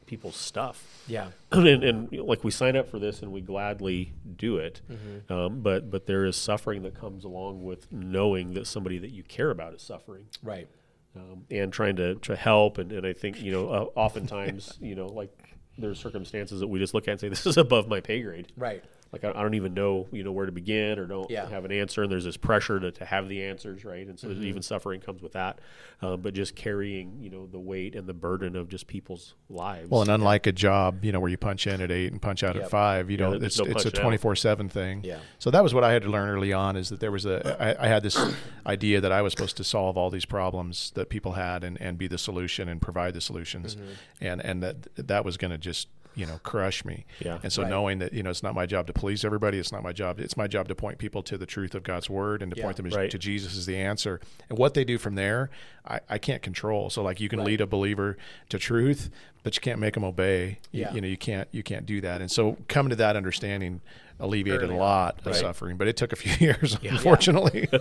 [0.05, 1.03] people's stuff.
[1.07, 1.29] Yeah.
[1.51, 4.81] and, and you know, like we sign up for this and we gladly do it,
[5.29, 9.23] um, but but there is suffering that comes along with knowing that somebody that you
[9.23, 10.67] care about is suffering Right.
[11.15, 12.77] um, and trying to, to help.
[12.77, 15.31] And, and I think, you know, uh, oftentimes, you know, like
[15.77, 18.51] there's circumstances that we just look at and say, this is above my pay grade.
[18.55, 18.83] Right.
[19.15, 21.47] Like, I, I don't even know, you know, where to begin or don't Yeah.
[21.47, 22.03] have an answer.
[22.03, 24.05] And there's this pressure to, to have the answers, right?
[24.05, 24.43] And so Mm-hmm.
[24.43, 25.59] even suffering comes with that.
[26.01, 29.89] Um, but just carrying, you know, the weight and the burden of just people's lives.
[29.89, 32.43] Well, and unlike a job, you know, where you punch in at eight and punch
[32.43, 32.65] out Yep.
[32.65, 35.01] at five, you Yeah, know, there's it's no it's a twenty four seven thing.
[35.05, 35.19] Yeah.
[35.39, 37.55] So that was what I had to learn early on is that there was a
[37.79, 38.17] I, I had this
[38.65, 41.97] idea that I was supposed to solve all these problems that people had and, and
[41.97, 43.91] be the solution and provide the solutions, Mm-hmm.
[44.25, 47.05] and and that that was going to just you know crush me.
[47.19, 47.39] Yeah.
[47.43, 47.69] And so Right.
[47.69, 50.19] knowing that you know it's not my job to please everybody, it's not my job.
[50.19, 52.63] It's my job to point people to the truth of God's word and to Yeah.
[52.65, 53.11] point them Right.
[53.11, 54.19] to Jesus as the answer.
[54.49, 55.49] And what they do from there,
[55.87, 56.89] I, I can't control.
[56.89, 57.47] So like you can Right.
[57.47, 58.17] lead a believer
[58.49, 59.09] to truth,
[59.43, 60.59] but you can't make them obey.
[60.71, 60.93] You- Yeah.
[60.93, 62.21] You, know you can't you can't do that.
[62.21, 63.81] And so coming to that understanding
[64.19, 64.79] alleviated Early a on.
[64.79, 67.67] lot of suffering, but it took a few years, unfortunately.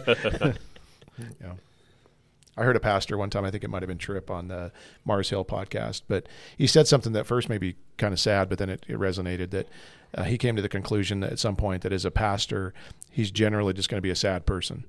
[1.41, 1.53] yeah.
[2.57, 4.73] I heard a pastor one time, I think it might have been Tripp on the
[5.05, 8.59] Mars Hill podcast, but he said something that first made me kind of sad, but
[8.59, 9.69] then it, it resonated that
[10.15, 12.73] uh, he came to the conclusion that at some point that as a pastor,
[13.11, 14.85] he's generally just going to be a sad person.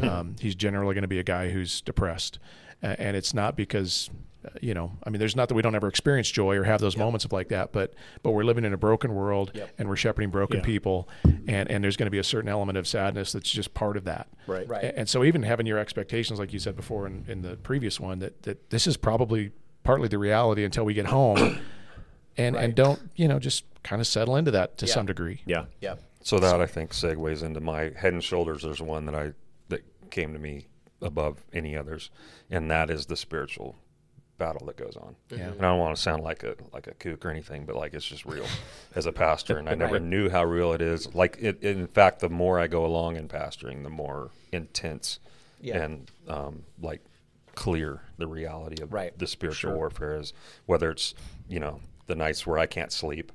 [0.00, 2.38] Um, he's generally going to be a guy who's depressed.
[2.82, 4.08] Uh, and it's not because,
[4.44, 6.80] Uh, you know, I mean, there's not that we don't ever experience joy or have
[6.80, 9.70] those moments of like that, but but we're living in a broken world Yep.
[9.78, 10.64] and we're shepherding broken Yeah.
[10.64, 11.08] people,
[11.46, 14.04] and and there's going to be a certain element of sadness that's just part of
[14.04, 14.28] that.
[14.46, 14.66] Right.
[14.68, 14.82] Right.
[14.84, 18.00] A- And so even having your expectations, like you said before in, in the previous
[18.00, 19.52] one, that, that this is probably
[19.84, 21.38] partly the reality until we get home
[22.36, 22.64] and, Right.
[22.64, 24.92] and don't, you know, just kind of settle into that to Yeah.
[24.92, 25.42] some degree.
[25.44, 25.66] Yeah.
[25.80, 25.96] Yeah.
[26.22, 28.62] So that I think segues into my head and shoulders.
[28.62, 29.32] There's one that I
[29.68, 30.66] that came to me
[31.02, 32.10] above any others,
[32.50, 33.76] and that is the spiritual
[34.40, 35.14] battle that goes on.
[35.30, 35.38] Yeah.
[35.50, 37.94] And I don't want to sound like a like a kook or anything, but like
[37.94, 38.46] it's just real
[38.96, 40.02] as a pastor, and I never Right.
[40.02, 41.14] knew how real it is.
[41.14, 45.20] Like it, in fact, the more I go along in pastoring, the more intense
[45.60, 45.76] Yeah.
[45.82, 47.02] and um, like
[47.54, 49.16] clear the reality of Right.
[49.18, 49.76] the spiritual Sure.
[49.76, 50.32] warfare is.
[50.66, 51.14] Whether it's
[51.48, 53.30] you know the nights where I can't sleep,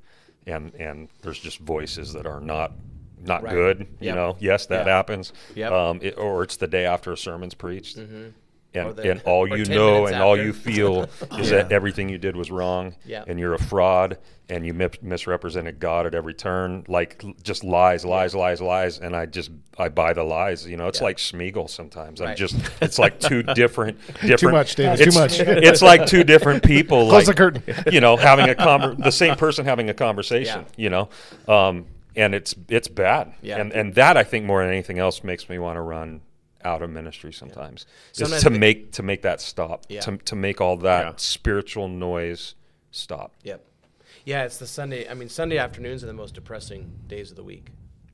[0.47, 2.73] and and there's just voices that are not
[3.21, 3.53] not Right.
[3.53, 3.87] good.
[3.99, 4.93] You know, yes, that Yeah.
[4.95, 5.33] happens.
[5.55, 5.71] Yep.
[5.71, 7.97] Um, it, or it's the day after a sermon's preached,
[8.75, 11.09] and the- and all you know and all you feel
[11.39, 13.23] is that everything you did was wrong, Yeah.
[13.27, 14.17] and you're a fraud,
[14.49, 19.15] and you mis- misrepresented God at every turn, like just lies, lies, lies, lies, and
[19.15, 20.67] I just I buy the lies.
[20.67, 21.05] You know, it's Yeah.
[21.05, 22.21] like Smeagol sometimes.
[22.21, 24.39] I'm just it's like two different different.
[24.39, 25.01] Too much, David.
[25.01, 25.39] It's, Too much.
[25.39, 27.09] it's like two different people.
[27.09, 27.63] Close like, the curtain.
[27.91, 30.61] You know, having a conver- the same person having a conversation.
[30.77, 30.83] Yeah.
[30.83, 31.09] You know,
[31.47, 31.85] um,
[32.15, 33.33] and it's it's bad.
[33.41, 33.57] Yeah.
[33.59, 36.21] And and that I think more than anything else makes me want to run
[36.65, 37.85] out of ministry sometimes.
[38.13, 39.85] Is Sometimes to the- make to make that stop.
[39.87, 40.01] Yeah.
[40.01, 41.13] To to make all that Yeah.
[41.17, 42.55] spiritual noise
[42.91, 43.33] stop.
[43.43, 43.63] Yep.
[44.25, 45.07] Yeah, it's the Sunday.
[45.07, 47.67] I mean, Sunday afternoons are the most depressing days of the week.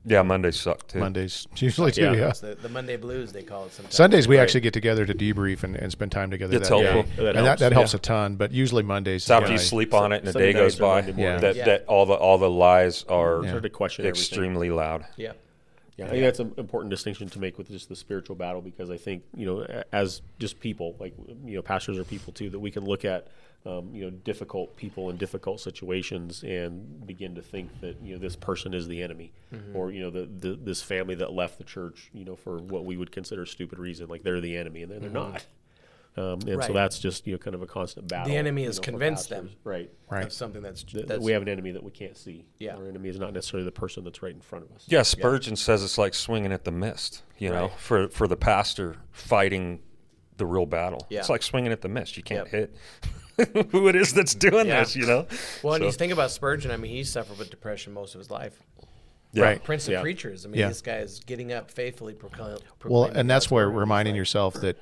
[0.04, 0.98] Yeah, Mondays suck too.
[0.98, 2.02] Mondays usually too.
[2.02, 2.12] Yeah.
[2.12, 2.28] Yeah.
[2.30, 3.94] It's the, the Monday blues they call it sometimes.
[3.94, 4.42] Sundays we Right.
[4.42, 6.56] actually get together to debrief and, and spend time together.
[6.56, 7.12] It's that helpful.
[7.16, 7.60] Yeah, that and that, helps.
[7.60, 7.98] that helps Yeah.
[7.98, 8.34] a ton.
[8.36, 9.22] But usually Mondays.
[9.22, 11.00] It's after yeah, you sleep on it and a Sunday day goes by.
[11.16, 11.38] Yeah.
[11.38, 11.64] That Yeah.
[11.66, 13.50] that all the all the lies are Yeah.
[13.50, 14.20] Start to question everything.
[14.20, 15.04] extremely loud.
[15.16, 15.32] Yeah.
[15.96, 18.90] Yeah, I think that's an important distinction to make with just the spiritual battle because
[18.90, 22.58] I think you know, as just people, like you know, pastors are people too, that
[22.58, 23.28] we can look at
[23.66, 28.18] um, you know difficult people in difficult situations and begin to think that you know
[28.18, 29.32] this person is the enemy,
[29.74, 32.84] or you know the, the this family that left the church, you know, for what
[32.86, 35.44] we would consider stupid reason, like they're the enemy, and they're, they're not.
[36.14, 36.66] Um, and Right.
[36.66, 38.30] so that's just you know kind of a constant battle.
[38.30, 39.50] The enemy you has know, convinced them.
[39.64, 39.90] right?
[40.10, 40.26] Right.
[40.26, 42.44] Of something that's, That- that that's we have an enemy that we can't see.
[42.58, 42.76] Yeah.
[42.76, 44.84] our enemy is not necessarily the person that's right in front of us.
[44.88, 47.22] Yeah, Spurgeon says it's like swinging at the mist.
[47.38, 47.78] You know, Right.
[47.78, 49.80] for for the pastor fighting
[50.36, 51.06] the real battle.
[51.08, 51.20] Yeah.
[51.20, 52.16] It's like swinging at the mist.
[52.18, 52.70] You can't Yep.
[53.46, 54.80] hit who it is that's doing Yeah.
[54.80, 54.94] this.
[54.94, 55.26] You know.
[55.62, 56.70] Well, and you think about Spurgeon.
[56.70, 58.62] I mean, he suffered with depression most of his life.
[59.34, 59.44] Yeah.
[59.44, 59.64] Right.
[59.64, 60.00] Prince of Yeah.
[60.02, 60.44] preachers.
[60.44, 60.68] I mean, Yeah.
[60.68, 62.58] this guy is getting up faithfully proclaim.
[62.84, 64.76] Well, and that's where reminding like- yourself that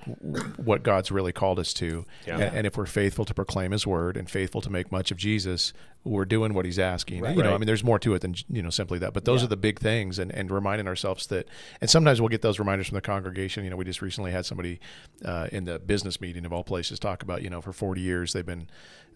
[0.59, 2.35] what God's really called us to, Yeah.
[2.39, 5.17] and, and if we're faithful to proclaim His word and faithful to make much of
[5.19, 5.73] Jesus,
[6.05, 7.21] we're doing what He's asking.
[7.23, 7.37] Right.
[7.37, 9.41] You know, I mean, there's more to it than you know simply that, but those
[9.41, 9.47] Yeah.
[9.47, 11.47] are the big things, and, and reminding ourselves that.
[11.81, 13.65] And sometimes we'll get those reminders from the congregation.
[13.65, 14.81] You know, we just recently had somebody
[15.25, 18.33] uh, in the business meeting of all places talk about you know for 40 years
[18.33, 18.69] they've been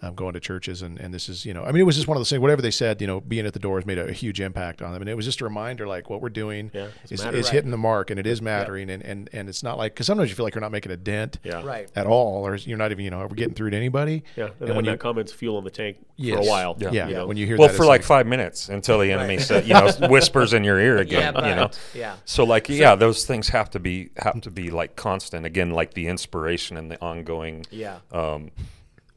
[0.02, 2.06] um, going to churches, and, and this is you know I mean it was just
[2.08, 2.40] one of those things.
[2.40, 4.82] Whatever they said, you know, being at the door has made a, a huge impact
[4.82, 7.24] on them, and it was just a reminder like what we're doing Yeah, it's is,
[7.24, 7.40] mattering.
[7.40, 10.06] is hitting the mark, and it is mattering, and, and and it's not like because
[10.06, 11.62] sometimes you feel like you're not making a dent Yeah.
[11.64, 11.88] Right.
[11.96, 14.24] at all, or you're not even you know are we getting through to anybody?
[14.36, 16.36] Yeah, and, And and when that you comments fuel in the tank Yes.
[16.38, 16.73] for a while.
[16.74, 16.80] Out.
[16.82, 16.90] Yeah.
[16.92, 17.26] Yeah, you know?
[17.26, 19.44] when you hear well that, for like five minutes until the enemy Right.
[19.46, 21.34] said, you know, whispers in your ear again.
[21.34, 21.70] Yeah, you know.
[21.94, 22.16] Yeah.
[22.24, 25.46] So like, yeah, those things have to be have to be like constant.
[25.46, 27.66] Again, like the inspiration and the ongoing.
[27.70, 27.98] Yeah.
[28.12, 28.50] Um,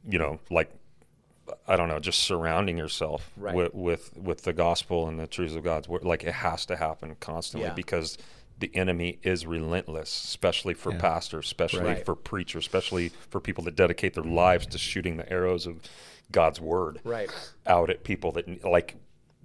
[0.07, 0.71] you know, like
[1.67, 3.53] I don't know, just surrounding yourself Right.
[3.55, 6.03] with, with with the gospel and the truths of God's word.
[6.03, 7.73] Like it has to happen constantly Yeah.
[7.73, 8.17] because
[8.59, 10.99] the enemy is relentless, especially for Yeah.
[10.99, 12.05] pastors, especially Right.
[12.05, 15.81] for preachers, especially for people that dedicate their lives to shooting the arrows of
[16.31, 17.29] God's word Right.
[17.65, 18.95] out at people that like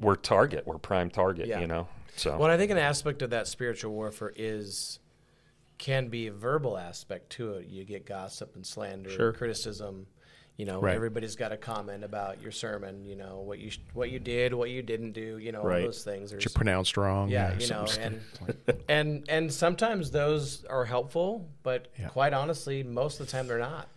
[0.00, 1.60] we're target, we're prime target, Yeah.
[1.60, 1.88] you know.
[2.16, 4.98] So Well, I think an aspect of that spiritual warfare is
[5.78, 7.66] can be a verbal aspect to it.
[7.68, 9.32] You get gossip and slander, Sure.
[9.32, 10.06] criticism.
[10.58, 10.94] You know, Right.
[10.94, 13.04] everybody's got a comment about your sermon.
[13.06, 15.38] You know what you sh- what you did, what you didn't do.
[15.38, 15.82] You know, all Right.
[15.84, 16.30] those things.
[16.30, 17.30] There's, you're pronounced wrong.
[17.30, 18.20] yeah, you know, something-
[18.68, 22.08] and and and sometimes those are helpful, but Yeah.
[22.10, 23.88] quite honestly, most of the time they're not.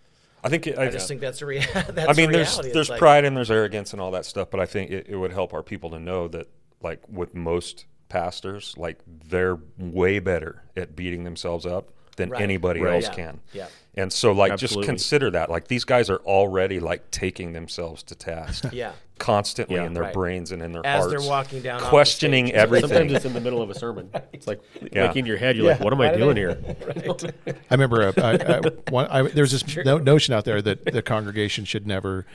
[0.46, 3.00] I think it, I just think that's a rea- that's I mean, there's there's like-
[3.00, 5.54] pride and there's arrogance and all that stuff, but I think it, it would help
[5.54, 6.48] our people to know that,
[6.82, 12.42] like with most pastors, like they're way better at beating themselves up than Right.
[12.42, 12.94] anybody Right.
[12.96, 13.14] else Yeah.
[13.16, 13.40] can.
[13.54, 13.68] Yeah.
[13.98, 14.82] And so, like, Absolutely.
[14.84, 15.50] just consider that.
[15.50, 18.92] Like, these guys are already like taking themselves to task, Yeah.
[19.20, 19.86] constantly Yeah.
[19.86, 20.14] in their Right.
[20.14, 22.90] brains and in their As hearts, they're walking down off the questioning everything.
[22.90, 24.10] Sometimes it's in the middle of a sermon.
[24.34, 25.08] It's like, Yeah.
[25.08, 26.58] like in your head, you're like, what am Why I doing I- here?
[27.48, 31.02] I remember uh, I, I, one, I, there's this no, notion out there that the
[31.02, 32.26] congregation should never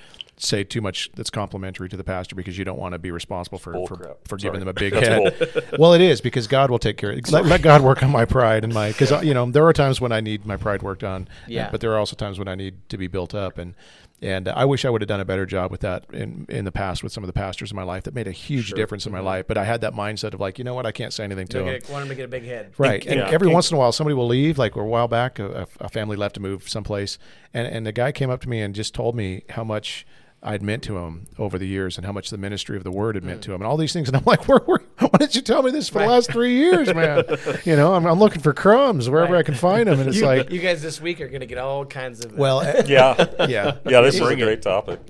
[0.42, 3.58] say too much that's complimentary to the pastor because you don't want to be responsible
[3.58, 4.16] for for, Bullcrap.
[4.26, 5.74] for giving them a big That's head.
[5.78, 7.30] well, it is because God will take care of it.
[7.30, 10.00] Let, let God work on my pride and my because you know there are times
[10.00, 11.28] when I need my pride worked on.
[11.46, 11.70] Yeah.
[11.70, 13.74] But there are also times when I need to be built up and.
[14.22, 16.70] And I wish I would have done a better job with that in, in the
[16.72, 19.12] past with some of the pastors in my life that made a huge difference in
[19.12, 19.46] my life.
[19.46, 21.56] But I had that mindset of like, you know what, I can't say anything to
[21.56, 21.78] Don't them.
[21.80, 22.74] get want them to get a big head.
[22.76, 23.02] Right.
[23.06, 23.30] And Yeah.
[23.30, 24.58] every once in a while, somebody will leave.
[24.58, 27.16] Like a while back, a, a family left to move someplace.
[27.54, 30.04] And, and the guy came up to me and just told me how much
[30.42, 33.14] I'd meant to him over the years and how much the ministry of the word
[33.14, 33.44] had meant mm.
[33.44, 34.08] to him and all these things.
[34.08, 34.80] And I'm like, where, where,
[35.12, 37.24] why didn't you tell me this for the last three years, man?
[37.64, 39.40] you know, I'm, I'm looking for crumbs wherever Right.
[39.40, 40.00] I can find them.
[40.00, 42.32] And it's you, like, you guys this week are going to get all kinds of.
[42.34, 43.76] well, uh, yeah, yeah.
[43.84, 44.00] yeah.
[44.00, 44.42] This is a Bring it.
[44.42, 45.00] great topic.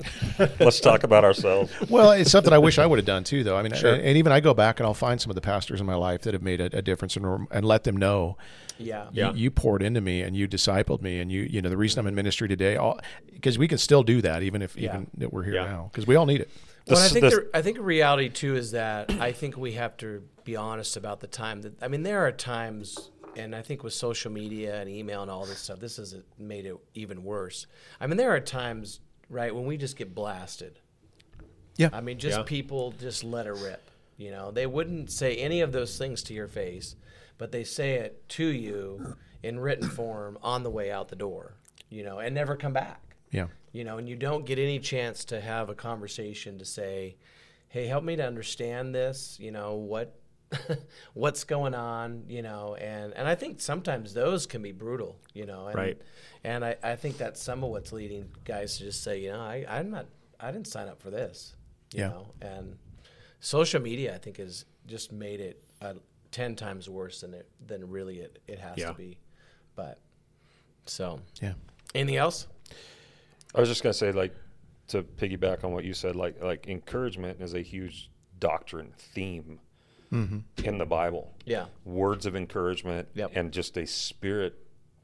[0.59, 1.73] Let's talk about ourselves.
[1.89, 3.57] Well, it's something I wish I would have done too, though.
[3.57, 5.81] I mean, and, and even I go back and I'll find some of the pastors
[5.81, 8.37] in my life that have made a, a difference and, and let them know
[8.79, 9.09] yeah.
[9.13, 9.33] Yeah.
[9.33, 12.01] you, you poured into me and you discipled me and you you know the reason
[12.01, 12.99] I'm in ministry today all
[13.31, 14.89] because we can still do that even if Yeah.
[14.95, 15.65] even that we're here Yeah.
[15.67, 16.51] now because we all need it.
[16.87, 19.97] Well, I think this- the, I think reality too is that I think we have
[19.99, 23.85] to be honest about the time that I mean there are times and I think
[23.85, 27.66] with social media and email and all this stuff this has made it even worse.
[28.01, 30.79] I mean there are times right when we just get blasted.
[31.77, 31.90] Yeah.
[31.93, 32.45] I mean just Yeah.
[32.45, 33.90] people just let it rip.
[34.16, 36.95] You know, they wouldn't say any of those things to your face,
[37.38, 41.55] but they say it to you in written form on the way out the door,
[41.88, 43.47] you know, and never come back Yeah.
[43.72, 47.16] You know, and you don't get any chance to have a conversation to say,
[47.68, 50.16] "Hey, help me to understand this." You know what
[51.14, 52.24] what's going on.
[52.28, 55.16] You know, and and I think sometimes those can be brutal.
[55.35, 56.00] You know, and, Right.
[56.42, 59.40] And I, I think that's some of what's leading guys to just say, you know,
[59.40, 60.06] I I'm not
[60.40, 61.54] I didn't sign up for this.
[61.92, 62.09] You Yeah.
[62.09, 62.78] know, and
[63.40, 65.94] social media I think has just made it uh,
[66.30, 68.88] ten times worse than it than really it it has Yeah.
[68.88, 69.18] to be.
[69.76, 69.98] But
[70.87, 71.54] so Yeah.
[71.94, 72.46] anything else?
[73.55, 74.35] I was just gonna say, like,
[74.89, 79.61] to piggyback on what you said, like, like encouragement is a huge doctrine theme
[80.13, 80.39] mm-hmm.
[80.65, 81.33] in the Bible.
[81.45, 81.67] Yeah.
[81.85, 83.33] Words of encouragement Yep.
[83.35, 84.57] and just a spirit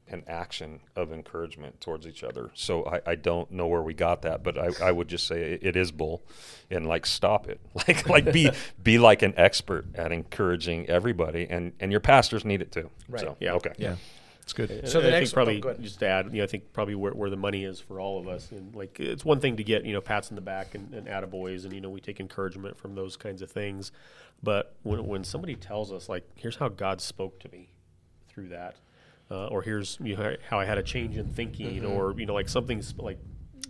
[0.09, 2.49] and action of encouragement towards each other.
[2.53, 5.53] So I, I don't know where we got that, but I, I would just say
[5.53, 6.23] it, it is bull,
[6.71, 8.49] and like stop it, like like be
[8.83, 12.89] be like an expert at encouraging everybody, and and your pastors need it too.
[13.09, 13.19] Right.
[13.19, 13.53] So, Yeah.
[13.53, 13.73] Okay.
[13.77, 13.95] Yeah.
[14.47, 14.87] It's good.
[14.87, 16.95] So the I next- think probably oh, just to add, you know, I think probably
[16.95, 19.63] where, where the money is for all of us, and like it's one thing to
[19.63, 22.21] get you know pats in the back and, and attaboys, and you know we take
[22.21, 23.91] encouragement from those kinds of things,
[24.41, 27.67] but when when somebody tells us like, here's how God spoke to me
[28.29, 28.77] through that,
[29.29, 32.33] uh, or here's you know how I had a change in thinking, or you know
[32.33, 33.19] like something's like.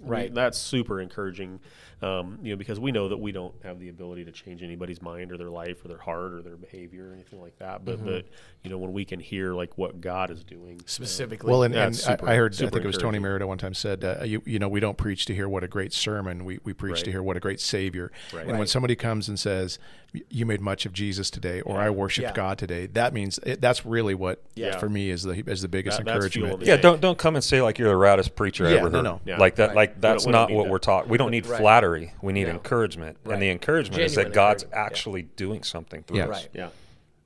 [0.09, 0.33] Right.
[0.33, 1.59] that's super encouraging,
[2.01, 5.01] um, you know, because we know that we don't have the ability to change anybody's
[5.01, 7.83] mind or their life or their heart or their behavior or anything like that.
[7.85, 8.05] But, Mm-hmm.
[8.05, 8.25] but
[8.63, 11.85] you know, when we can hear like what God is doing, Specifically, Well, and, Yeah,
[11.85, 13.21] and it's I, super- I heard, I think it was Tony encouraging.
[13.23, 15.67] Merida one time said, uh, you, you know, we don't preach to hear what a
[15.67, 18.11] great sermon, we, we preach to hear what a great Savior.
[18.33, 18.47] Right.
[18.47, 21.89] And when somebody comes and says, "Y- you made much of Jesus today, or I
[21.89, 22.33] worshiped Yeah.
[22.33, 24.77] God today, that means, it, that's really what, Yeah.
[24.79, 26.59] for me, is the, is the biggest That- encouragement.
[26.61, 26.81] the Yeah, tank.
[26.83, 29.03] don't don't come and say like you're the raddest preacher I Yeah, ever no, heard.
[29.03, 29.21] no.
[29.25, 29.37] Yeah.
[29.37, 29.75] Like that, Right.
[29.75, 30.71] like that's we don't not need what that.
[30.71, 31.07] we're taught.
[31.09, 31.59] We don't need Right.
[31.59, 32.13] flattery.
[32.21, 32.53] We need Yeah.
[32.53, 33.33] encouragement, Right.
[33.33, 34.85] and the encouragement is that God's encouragement, yeah.
[34.85, 36.23] actually doing something through Yeah.
[36.25, 36.29] us.
[36.29, 36.49] right.
[36.53, 36.69] Yeah.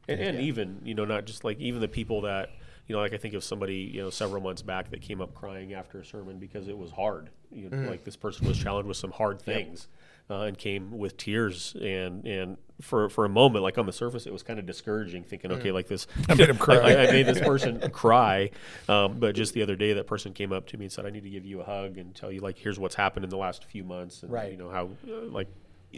[0.09, 2.49] And, and even, you know, not just like even the people that,
[2.87, 5.33] you know, like I think of somebody, you know, several months back that came up
[5.35, 7.29] crying after a sermon because it was hard.
[7.51, 7.89] You know, Mm-hmm.
[7.89, 9.87] like this person was challenged with some hard things.
[10.31, 14.25] Uh, and came with tears and and for for a moment, like on the surface,
[14.25, 16.77] it was kind of discouraging, thinking, okay, like this, I made him cry.
[16.95, 18.49] I, I made this person cry.
[18.89, 21.11] Um, but just the other day, that person came up to me and said, I
[21.11, 23.37] need to give you a hug and tell you like, here's what's happened in the
[23.37, 24.51] last few months, and Right.
[24.51, 25.47] you know how uh, like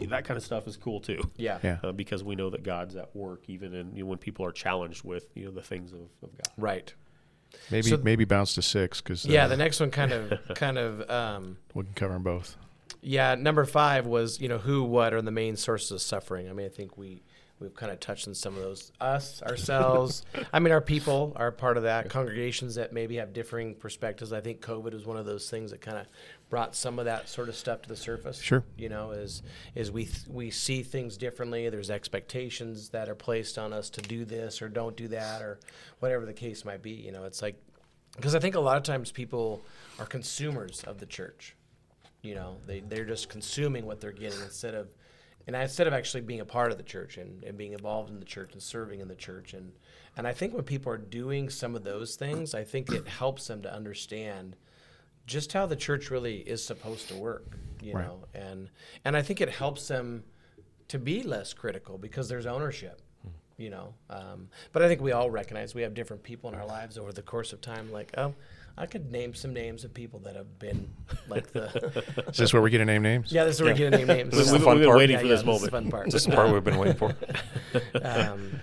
[0.08, 1.30] that kind of stuff is cool too.
[1.36, 1.58] Yeah.
[1.62, 1.78] Yeah.
[1.82, 4.52] Uh, because we know that God's at work, even in you know, when people are
[4.52, 6.48] challenged with you know the things of, of God.
[6.58, 6.92] Right.
[7.70, 11.08] Maybe So- maybe bounce to six because Yeah, the next one kind of kind of
[11.08, 12.56] um, we can cover them both.
[13.04, 13.34] Yeah.
[13.34, 16.48] Number five was you know who, what are the main sources of suffering.
[16.48, 17.22] I mean, I think we
[17.60, 18.92] we've kind of touched on some of those.
[19.00, 20.24] Us, ourselves.
[20.52, 22.10] I mean, our people are part of that.
[22.10, 24.32] Congregations that maybe have differing perspectives.
[24.32, 26.06] I think COVID was one of those things that kind of
[26.50, 28.40] brought some of that sort of stuff to the surface.
[28.40, 28.64] Sure.
[28.76, 29.42] You know, is
[29.74, 31.68] is we th- we see things differently.
[31.68, 35.58] There's expectations that are placed on us to do this or don't do that or
[36.00, 36.92] whatever the case might be.
[36.92, 37.56] You know, it's like
[38.16, 39.62] because I think a lot of times people
[39.98, 41.56] are consumers of the church.
[42.24, 44.88] You know, they they're just consuming what they're getting instead of,
[45.46, 48.18] and instead of actually being a part of the church and, and being involved in
[48.18, 49.72] the church and serving in the church and
[50.16, 53.46] and I think when people are doing some of those things, I think it helps
[53.48, 54.56] them to understand
[55.26, 57.58] just how the church really is supposed to work.
[57.82, 58.06] You Right.
[58.06, 58.70] know, and
[59.04, 60.24] and I think it helps them
[60.88, 63.00] to be less critical because there's ownership
[63.56, 66.66] you know um, but i think we all recognize we have different people in our
[66.66, 68.34] lives over the course of time like oh
[68.76, 70.88] i could name some names of people that have been
[71.28, 73.32] like the Is this where we get to name names?
[73.32, 74.88] yeah this is where we're gonna name names This is We've, the fun we've been
[74.90, 74.98] part.
[74.98, 75.56] waiting Yeah, for yeah, this moment.
[75.62, 77.14] is the fun part This is the part we've been waiting for.
[78.02, 78.60] um,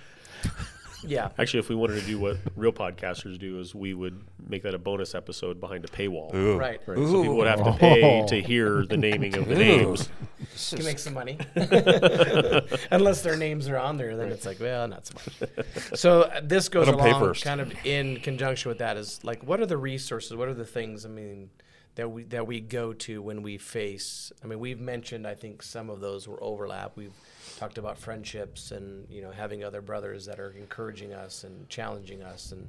[1.06, 1.30] yeah.
[1.38, 4.74] Actually, if we wanted to do what real podcasters do, is we would make that
[4.74, 6.34] a bonus episode behind a paywall.
[6.34, 6.56] Ooh.
[6.58, 6.80] right.
[6.86, 10.08] Right, so people would have to pay to hear the naming of the names.
[10.70, 11.38] to make some money.
[12.90, 15.58] Unless their names are on there then it's like well not so much.
[15.94, 17.44] So uh, this goes Let 'em pay along first.
[17.44, 20.34] kind of in conjunction with that is like what are the resources?
[20.36, 21.50] What are the things i mean
[21.94, 25.62] that we that we go to when we face i mean we've mentioned i think
[25.62, 26.96] some of those were overlap.
[26.96, 27.12] We've
[27.58, 32.22] talked about friendships and you know having other brothers that are encouraging us and challenging
[32.22, 32.68] us and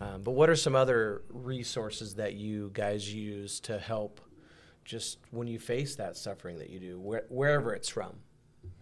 [0.00, 4.20] um, but what are some other resources that you guys use to help
[4.86, 8.14] just when you face that suffering that you do, where, wherever it's from.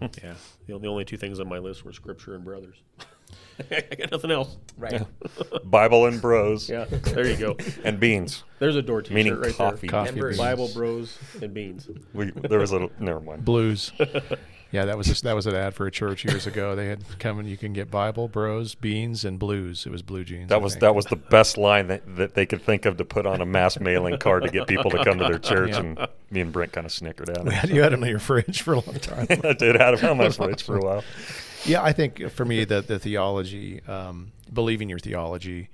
[0.22, 0.34] Yeah,
[0.66, 2.76] the, the only two things on my list were scripture and brothers.
[3.70, 4.56] I got nothing else.
[4.76, 5.02] Right.
[5.64, 7.56] Bible and bros Yeah, there you go.
[7.84, 9.86] and beans, There's a door t-shirt meaning right coffee.
[9.86, 10.36] Coffee Embers.
[10.36, 11.88] Bible, bros, and beans.
[12.12, 13.44] We, there was a never mind.
[13.44, 13.92] Blues.
[14.74, 16.74] Yeah, that was a, that was an ad for a church years ago.
[16.74, 19.86] They had come and you can get Bible, bros, beans, and blues.
[19.86, 20.50] It was blue jeans.
[20.50, 20.80] I That was think.
[20.80, 23.46] that was the best line that, that they could think of to put on a
[23.46, 25.70] mass mailing card to get people to come to their church.
[25.70, 25.78] Yeah.
[25.80, 27.52] And me and Brent kind of snickered at it.
[27.52, 29.26] had- you had them in your fridge for a long time.
[29.44, 31.04] I did have it on my fridge for a while.
[31.64, 35.70] Yeah, I think for me the the theology, um, believing your theology,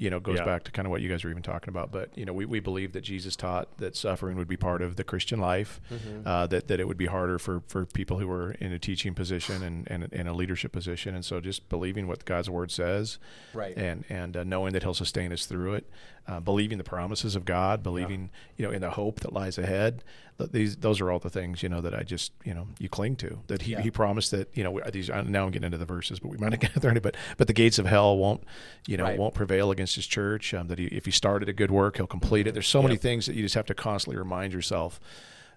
[0.00, 0.44] you know, goes Yeah.
[0.46, 1.92] back to kind of what you guys were even talking about.
[1.92, 4.96] But you know, we, we believe that Jesus taught that suffering would be part of
[4.96, 5.80] the Christian life,
[6.24, 9.14] uh, that that it would be harder for, for people who were in a teaching
[9.14, 13.18] position and, and in a leadership position, and so just believing what God's word says,
[13.54, 13.76] Right.
[13.76, 15.90] and and uh, knowing that He'll sustain us through it,
[16.26, 20.02] uh, believing the promises of God, believing you know in the hope that lies ahead.
[20.40, 22.88] Th- These those are all the things you know that I just you know you
[22.88, 23.38] cling to.
[23.46, 23.80] That He, Yeah.
[23.82, 25.08] he promised that you know we- these.
[25.08, 26.98] Now I'm getting into the verses, but we might not get there.
[27.00, 28.42] But but the gates of hell won't
[28.86, 29.18] you know Right.
[29.18, 30.52] won't prevail against His church.
[30.54, 32.52] Um, that he, if He started a good work, He'll complete it.
[32.54, 34.98] There's so many things that you just have to constantly remind yourself.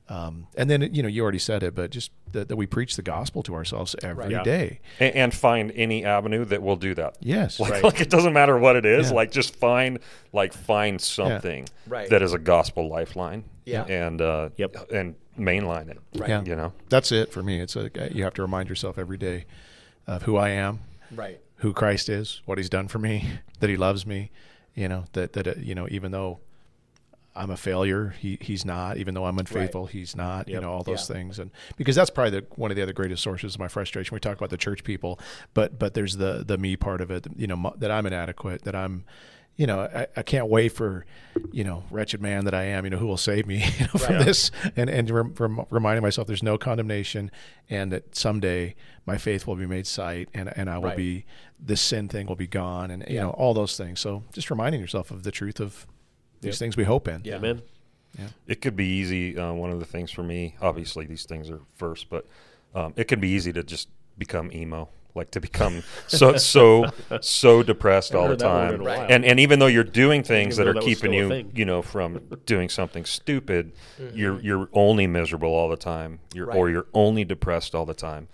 [0.09, 2.95] Um, and then you know you already said it, but just that, that we preach
[2.97, 4.43] the gospel to ourselves every Right.
[4.43, 4.79] day.
[4.99, 7.15] And, and find any avenue that will do that.
[7.21, 7.83] Yes, Like, Right.
[7.83, 9.09] like it doesn't matter what it is.
[9.09, 9.15] Yeah.
[9.15, 9.99] Like just find
[10.33, 12.09] like find something Right.
[12.09, 13.45] that is a gospel lifeline.
[13.65, 13.85] Yeah.
[13.85, 14.91] And uh, Yep.
[14.91, 15.99] and mainline it.
[16.15, 16.29] Right.
[16.29, 16.43] Yeah.
[16.43, 16.73] You know.
[16.89, 17.61] that's it for me.
[17.61, 19.45] It's a you have to remind yourself every day
[20.05, 20.79] of who I am,
[21.15, 21.39] Right.
[21.57, 23.29] who Christ is, what He's done for me,
[23.61, 24.31] that He loves me.
[24.75, 26.39] You know that that uh, you know even though
[27.35, 28.97] I'm a failure, He He's not.
[28.97, 30.47] Even though I'm unfaithful, He's not.
[30.47, 31.15] You know all those Yeah.
[31.15, 34.13] things, and because that's probably the, one of the other greatest sources of my frustration.
[34.15, 35.19] We talk about the church people,
[35.53, 37.25] but but there's the the me part of it.
[37.35, 39.05] You know that I'm inadequate, that I'm.
[39.55, 41.05] You know, I, I can't wait for,
[41.51, 42.85] you know, wretched man that I am.
[42.85, 44.25] You know, who will save me you know, from Right.
[44.25, 44.49] this?
[44.75, 47.29] And and rem, rem, reminding myself there's no condemnation,
[47.69, 48.73] and that someday
[49.05, 50.97] my faith will be made sight, and and I will Right.
[50.97, 51.25] be
[51.59, 53.21] this sin thing will be gone, and you Yeah.
[53.25, 53.99] know all those things.
[53.99, 55.85] So just reminding yourself of the truth of
[56.43, 56.59] these Yep.
[56.59, 57.21] things we hope in.
[57.23, 57.35] Yeah.
[57.37, 57.61] Amen.
[58.45, 59.37] It could be easy.
[59.37, 62.27] Uh, one of the things for me, obviously, these things are first, but
[62.75, 63.89] um, it can be easy to just
[64.19, 66.85] become emo, like to become so so
[67.21, 68.47] so depressed all the heard that
[68.79, 69.07] word in time.
[69.09, 71.81] And and even though you're doing things even that are that keeping you, you know,
[71.81, 73.71] from doing something stupid,
[74.13, 76.19] you're you're only miserable all the time.
[76.35, 78.27] You're or you're only depressed all the time.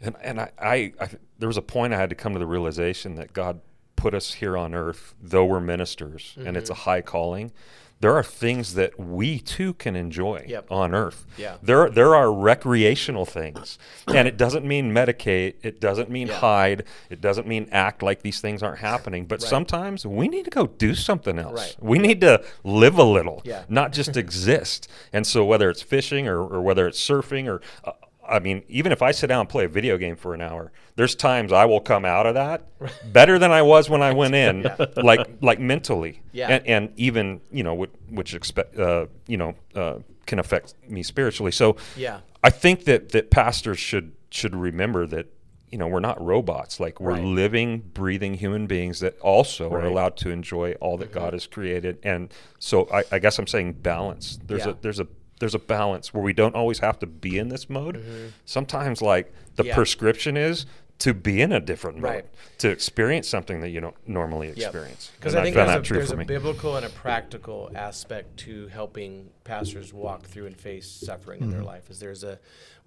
[0.00, 1.08] And and I, I, I
[1.38, 3.60] there was a point I had to come to the realization that God
[4.00, 7.52] put us here on earth, though we're ministers, and it's a high calling
[8.00, 10.68] there are things that we too can enjoy Yep.
[10.70, 11.26] on earth.
[11.36, 11.56] Yeah.
[11.62, 13.78] There there are recreational things.
[14.08, 16.38] and it doesn't mean medicate, it doesn't mean Yeah.
[16.38, 19.48] hide, it doesn't mean act like these things aren't happening, but Right.
[19.50, 21.60] sometimes we need to go do something else.
[21.60, 21.76] Right.
[21.78, 23.64] We need to live a little, Yeah.
[23.68, 24.88] not just exist.
[25.12, 27.92] And so whether it's fishing or, or whether it's surfing or uh,
[28.30, 30.72] I mean, even if I sit down and play a video game for an hour,
[30.96, 32.66] there's times I will come out of that
[33.12, 36.48] better than I was when I went in, like like mentally, Yeah.
[36.48, 41.02] and, and even you know which, which expect uh, you know uh, can affect me
[41.02, 41.52] spiritually.
[41.52, 42.20] So Yeah.
[42.44, 45.26] I think that that pastors should should remember that
[45.70, 46.78] you know we're not robots.
[46.80, 47.24] Like we're Right.
[47.24, 51.18] living, breathing human beings that also are allowed to enjoy all that Mm-hmm.
[51.18, 51.98] God has created.
[52.04, 54.38] And so I, I guess I'm saying balance.
[54.46, 54.72] There's Yeah.
[54.72, 55.06] a there's a
[55.40, 58.32] there's a balance where we don't always have to be in this mode.
[58.44, 59.68] Sometimes like the Mm-hmm.
[59.68, 59.74] Yeah.
[59.74, 60.64] prescription is
[61.00, 62.24] to be in a different mode, Right.
[62.58, 65.10] to experience something that you don't normally experience.
[65.18, 67.70] Because And I think found there's, a, true there's for a biblical and a practical
[67.74, 71.56] aspect to helping pastors walk through and face suffering in Mm-hmm.
[71.56, 71.90] their life.
[71.90, 72.38] Is there's a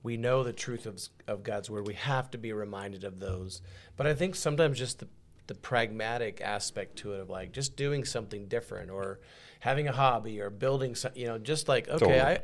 [0.03, 1.87] we know the truth of, of God's word.
[1.87, 3.61] We have to be reminded of those.
[3.97, 5.07] But I think sometimes just the
[5.47, 9.19] the pragmatic aspect to it of like just doing something different or
[9.63, 12.19] having a hobby or building some, you know, just like okay, Totally.
[12.21, 12.39] I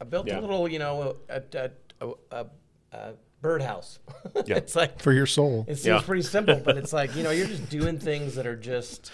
[0.00, 0.38] I built Yeah.
[0.38, 2.46] a little, you know, a a, a, a,
[2.92, 3.98] a birdhouse.
[4.46, 4.56] Yeah.
[4.56, 5.64] it's like For your soul.
[5.66, 6.00] it seems Yeah.
[6.02, 9.10] pretty simple, but it's like you know you're just doing things that are just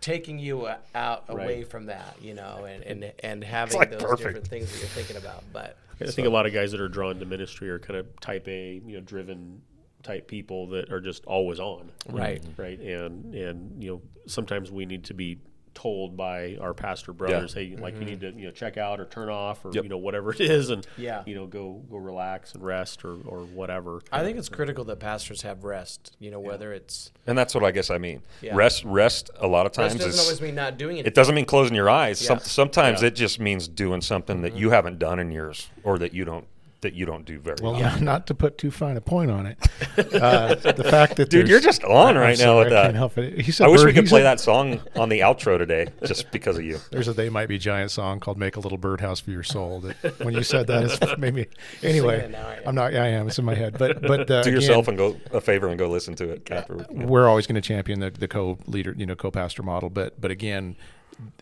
[0.00, 1.68] taking you out away Right.
[1.68, 4.18] from that, you know, and and and having like those perfect.
[4.22, 5.42] different things that you're thinking about.
[5.52, 8.06] But I think a lot of guys that are drawn to ministry are kind of
[8.20, 9.62] type A, you know, driven
[10.02, 11.90] type people that are just always on.
[12.08, 12.42] Right.
[12.56, 12.78] Right.
[12.80, 15.38] And and you know, sometimes we need to be
[15.74, 18.08] told by our pastor brothers, hey, like you mm-hmm.
[18.08, 19.84] need to, you know, check out or turn off or Yep.
[19.84, 21.22] you know, whatever it is and Yeah.
[21.26, 24.00] you know, go go relax and rest or, or whatever.
[24.10, 26.16] I think it's critical that pastors have rest.
[26.18, 28.22] You know, whether it's And that's what I guess I mean.
[28.40, 28.54] Yeah.
[28.54, 29.30] Rest, rest.
[29.38, 31.06] A lot of times rest doesn't is always mean not doing it.
[31.06, 32.18] it doesn't mean closing your eyes.
[32.18, 33.08] Some, sometimes Yeah.
[33.08, 34.58] it just means doing something that mm-hmm.
[34.58, 36.46] you haven't done in years, or that you don't
[36.82, 37.80] that you don't do very Well, well.
[37.80, 39.58] not, not to put too fine a point on it.
[39.92, 42.82] Uh, the fact that Dude, you're just on right now sorry, with I that.
[42.84, 43.40] Can't help it.
[43.40, 45.88] He said I wish bird- we could play said- that song on the outro today,
[46.06, 46.78] just because of you.
[46.90, 49.80] There's a They Might Be Giant song called "Make a Little Birdhouse for Your Soul."
[49.80, 51.46] That when you said that, it's made me.
[51.82, 52.54] Anyway, now.
[52.66, 52.92] I'm not.
[52.94, 53.26] Yeah, I am.
[53.28, 53.76] It's in my head.
[53.78, 56.50] But but uh, Do again, yourself and go a favor and go listen to it
[56.50, 56.86] afterward.
[56.90, 59.90] we're always going to champion the, the co-leader, you know, co-pastor model.
[59.90, 60.76] But but again,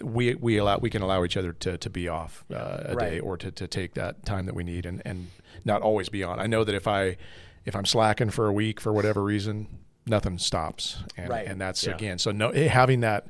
[0.03, 3.19] we we allow we can allow each other to, to be off uh, a day
[3.21, 5.29] or to, to take that time that we need and, and
[5.65, 6.39] not always be on.
[6.39, 7.17] I know that if I
[7.65, 9.69] if I'm slacking for a week for whatever reason,
[10.07, 11.47] nothing stops, and Right.
[11.47, 11.95] and that's Yeah.
[11.95, 12.19] again.
[12.19, 13.27] So no having that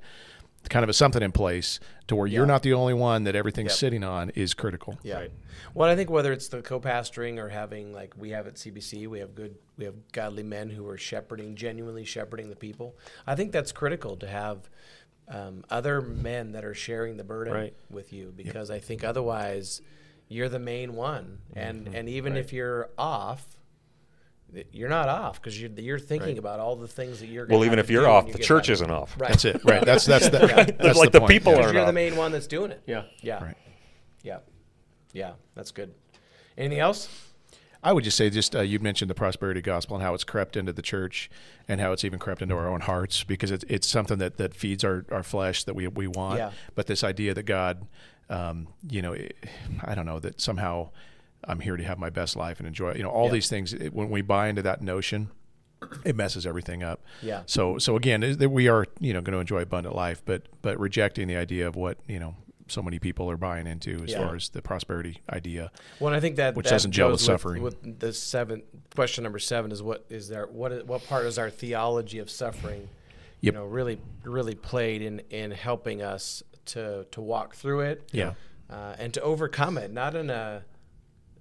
[0.69, 3.71] kind of a something in place to where you're not the only one that everything's
[3.71, 3.79] Yep.
[3.79, 4.99] sitting on is critical.
[5.03, 5.15] Yeah.
[5.21, 5.33] Right.
[5.73, 9.21] Well, I think whether it's the co-pastoring or having like we have at CBC, we
[9.21, 12.95] have good, we have godly men who are shepherding, genuinely shepherding the people.
[13.27, 14.69] I think that's critical to have
[15.31, 17.75] um, other men that are sharing the burden Right.
[17.89, 19.81] with you, because I think otherwise
[20.29, 21.95] you're the main one, and Mm-hmm.
[21.95, 23.47] and even if you're off.
[24.73, 26.39] You're not off because you're, you're thinking Right.
[26.39, 27.47] about all the things that you're.
[27.47, 28.73] Well, even if you're off, you the church back.
[28.73, 29.15] isn't off.
[29.17, 29.29] Right.
[29.31, 29.65] That's it.
[29.65, 29.85] Right.
[29.85, 31.31] That's that's the, that's like the, the point.
[31.31, 31.67] people Yeah.
[31.69, 32.83] are- you're the main one that's doing it.
[32.85, 33.05] Yeah.
[33.23, 33.45] Yeah.
[33.45, 33.57] Right.
[34.25, 34.39] Yeah.
[35.13, 35.35] Yeah.
[35.55, 35.95] That's good.
[36.59, 37.09] Anything else?
[37.83, 40.57] I would just say, just uh, you mentioned the prosperity gospel and how it's crept
[40.57, 41.31] into the church,
[41.67, 44.55] and how it's even crept into our own hearts because it's it's something that, that
[44.55, 46.39] feeds our, our flesh that we we want.
[46.39, 46.51] Yeah.
[46.75, 47.87] But this idea that God,
[48.29, 49.17] um, you know,
[49.85, 50.91] I don't know that somehow
[51.45, 52.95] I'm here to have my best life and enjoy.
[52.95, 53.33] You know, all Yeah.
[53.33, 53.73] these things.
[53.73, 55.31] It, when we buy into that notion,
[56.05, 57.03] it messes everything up.
[57.23, 57.45] Yeah.
[57.47, 61.29] So so again, we are you know going to enjoy abundant life, but but rejecting
[61.29, 62.37] the idea of what you know
[62.71, 64.19] so many people are buying into as Yeah.
[64.27, 65.71] far as the prosperity idea.
[65.99, 67.63] Well, I think that Which that doesn't gel with suffering.
[67.63, 68.63] With the seven
[68.95, 70.47] question number seven is what is there?
[70.47, 72.89] What is, what part is our theology of suffering?
[73.43, 73.55] Yep.
[73.55, 78.09] You know, really really played in in helping us to to walk through it.
[78.13, 78.35] Yeah.
[78.69, 80.63] Uh, and to overcome it, not in a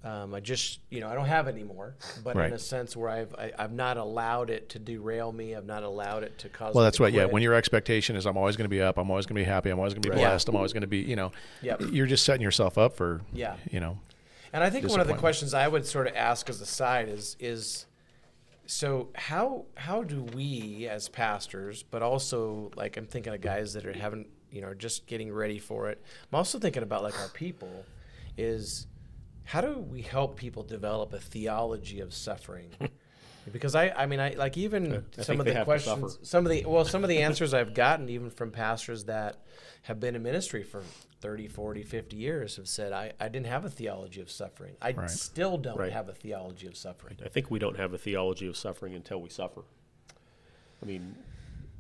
[0.04, 2.48] um, I just you know I don't have it anymore, but Right.
[2.48, 5.56] in a sense where I've I, I've not allowed it to derail me.
[5.56, 6.74] I've not allowed it to cause.
[6.76, 7.14] Well, that's right.
[7.14, 8.98] Yeah, when your expectation is, I'm always going to be up.
[8.98, 9.70] I'm always going to be happy.
[9.70, 10.20] I'm always going to be Right.
[10.20, 10.48] blessed.
[10.50, 11.32] I'm always going to be, you know,
[11.62, 11.82] Yep.
[11.92, 13.56] you're just setting yourself up for, Yeah.
[13.72, 14.00] you know,
[14.54, 17.08] And I think one of the questions I would sort of ask as a side
[17.10, 17.86] is is
[18.66, 23.86] so how how do we as pastors, but also like I'm thinking of guys that
[23.86, 26.02] are haven't you know just getting ready for it.
[26.32, 27.86] I'm also thinking about like our people
[28.38, 28.88] is
[29.50, 32.70] how do we help people develop a theology of suffering?
[33.52, 36.66] Because I, I mean, I like even I some of the questions, some of the
[36.68, 39.38] well, some of the answers I've gotten even from pastors that
[39.84, 40.84] have been in ministry for
[41.22, 44.76] 30, 40, 50 years have said, I, I didn't have a theology of suffering.
[44.84, 45.10] I Right.
[45.10, 45.92] still don't Right.
[45.92, 47.18] have a theology of suffering.
[47.26, 49.64] I think we don't have a theology of suffering until we suffer.
[50.84, 51.16] I mean,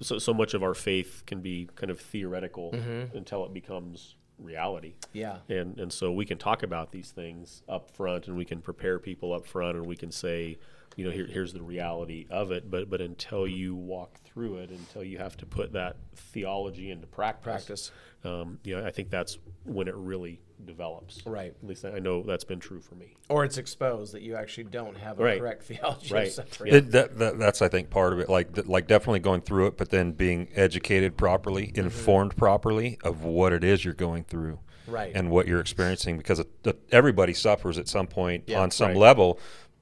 [0.01, 3.15] so so much of our faith can be kind of theoretical Mm-hmm.
[3.15, 4.93] until it becomes reality.
[5.13, 5.37] Yeah.
[5.47, 8.99] And and so we can talk about these things up front and we can prepare
[8.99, 10.57] people up front and we can say,
[10.95, 12.69] you know, here, here's the reality of it.
[12.69, 17.07] But but until you walk through it, until you have to put that theology into
[17.07, 17.91] practice, Practice.
[18.23, 21.25] um, you know, I think that's when it really develops.
[21.25, 21.53] Right.
[21.61, 23.15] At least I know that's been true for me.
[23.29, 25.39] Or it's exposed that you actually don't have a Right.
[25.39, 26.27] correct theology Right.
[26.27, 26.73] of suffering.
[26.73, 29.67] It, that, that, that's I think part of it, like th- like definitely going through
[29.67, 31.79] it, but then being educated properly, Mm-hmm.
[31.85, 35.11] informed properly of what it is you're going through, Right.
[35.15, 38.89] and what you're experiencing, because it, it- everybody suffers at some point Yeah, on some
[38.89, 38.97] right.
[38.97, 39.39] level,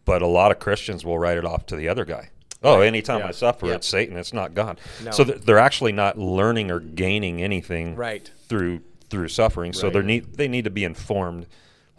[0.08, 2.30] but a lot of Christians will write it off to the other guy.
[2.64, 3.28] Oh, anytime Yeah.
[3.28, 3.76] I suffer, Yep.
[3.76, 4.18] it's Satan.
[4.18, 4.80] It's not God.
[5.04, 5.12] No.
[5.12, 8.32] So th- they're actually not learning or gaining anything Right.
[8.50, 9.72] through through suffering.
[9.74, 11.46] So they need they need to be informed,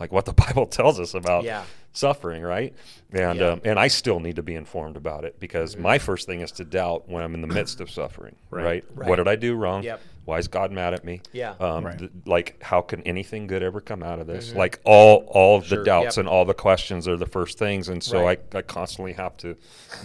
[0.00, 1.62] like what the Bible tells us about Yeah.
[1.98, 2.72] Suffering, right?
[3.12, 3.46] And Yeah.
[3.48, 5.82] um, and I still need to be informed about it because Mm-hmm.
[5.82, 8.64] my first thing is to doubt when I'm in the midst of suffering, Right.
[8.64, 8.84] right?
[8.94, 9.08] Right.
[9.08, 9.82] What did I do wrong?
[9.82, 10.00] Yep.
[10.24, 11.22] Why is God mad at me?
[11.32, 11.54] Yeah.
[11.58, 11.98] Um, Right.
[11.98, 14.54] th- like, how can anything good ever come out of this?
[14.54, 16.18] Like all all of the doubts Mm-hmm.
[16.20, 16.26] Yep.
[16.26, 18.40] and all the questions are the first things, and so Right.
[18.54, 19.56] I, I constantly have to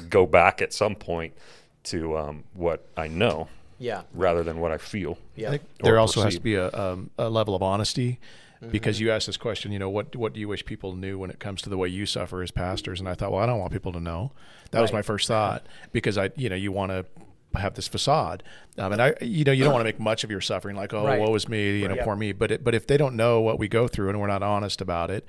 [0.10, 1.34] go back at some point
[1.86, 4.04] to um, what I know yeah.
[4.14, 5.18] rather than what I feel.
[5.36, 5.48] Yeah.
[5.48, 8.20] I think Or there also has to be a, um, a level of honesty
[8.72, 11.30] because you asked this question, you know, what what do you wish people knew when
[11.30, 13.00] it comes to the way you suffer as pastors?
[13.00, 14.32] And I thought, well, I don't want people to know.
[14.72, 17.06] That was my first thought because I, you know, you want to
[17.60, 18.42] have this facade,
[18.80, 20.92] um, and I, you know, you don't want to make much of your suffering, like,
[20.94, 21.20] oh, Right.
[21.20, 22.04] woe is me, you know, Right.
[22.04, 22.32] poor me.
[22.32, 24.82] But it, but if they don't know what we go through and we're not honest
[24.82, 25.24] about it,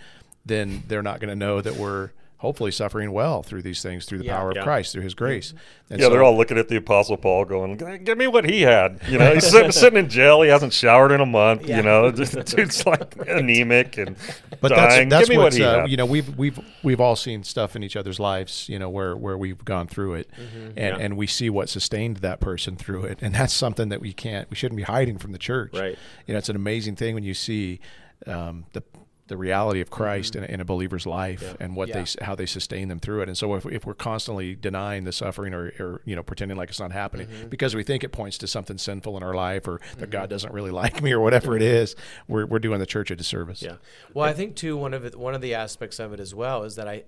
[0.47, 2.11] then they're not going to know that we're
[2.45, 4.37] hopefully suffering well through these things through the Yeah.
[4.37, 5.55] power of Christ, through His grace.
[5.91, 8.63] And Yeah, so- they're all looking at the Apostle Paul, going, "Give me what he
[8.63, 10.43] had." You know, he's sitting, sitting in jail.
[10.43, 11.67] He hasn't showered in a month.
[11.67, 11.79] Yeah.
[11.79, 14.17] You know, just, dude's like anemic and
[14.61, 15.09] but dying.
[15.09, 15.91] that's that's Give me what he uh, had.
[15.91, 19.17] you know we've we've we've all seen stuff in each other's lives you know where
[19.17, 20.29] where we've gone through it
[20.77, 20.97] and Yeah.
[20.99, 24.49] and we see what sustained that person through it and that's something that we can't
[24.51, 25.97] we shouldn't be hiding from the church Right.
[26.27, 27.81] you know it's an amazing thing when you see
[28.27, 28.83] um, the
[29.27, 30.45] the reality of Christ mm-hmm.
[30.45, 32.05] in, a, in a believer's life and what Yeah.
[32.05, 35.13] they how they sustain them through it and so if, if we're constantly denying the
[35.13, 37.49] suffering or, or you know pretending like it's not happening mm-hmm.
[37.49, 40.31] because we think it points to something sinful in our life or that God mm-hmm.
[40.31, 41.97] doesn't really like me or whatever it is
[42.29, 43.77] we're, we're doing the church a disservice Yeah.
[44.13, 46.65] Well, I think too one of it, one of the aspects of it as well
[46.65, 47.05] is that I,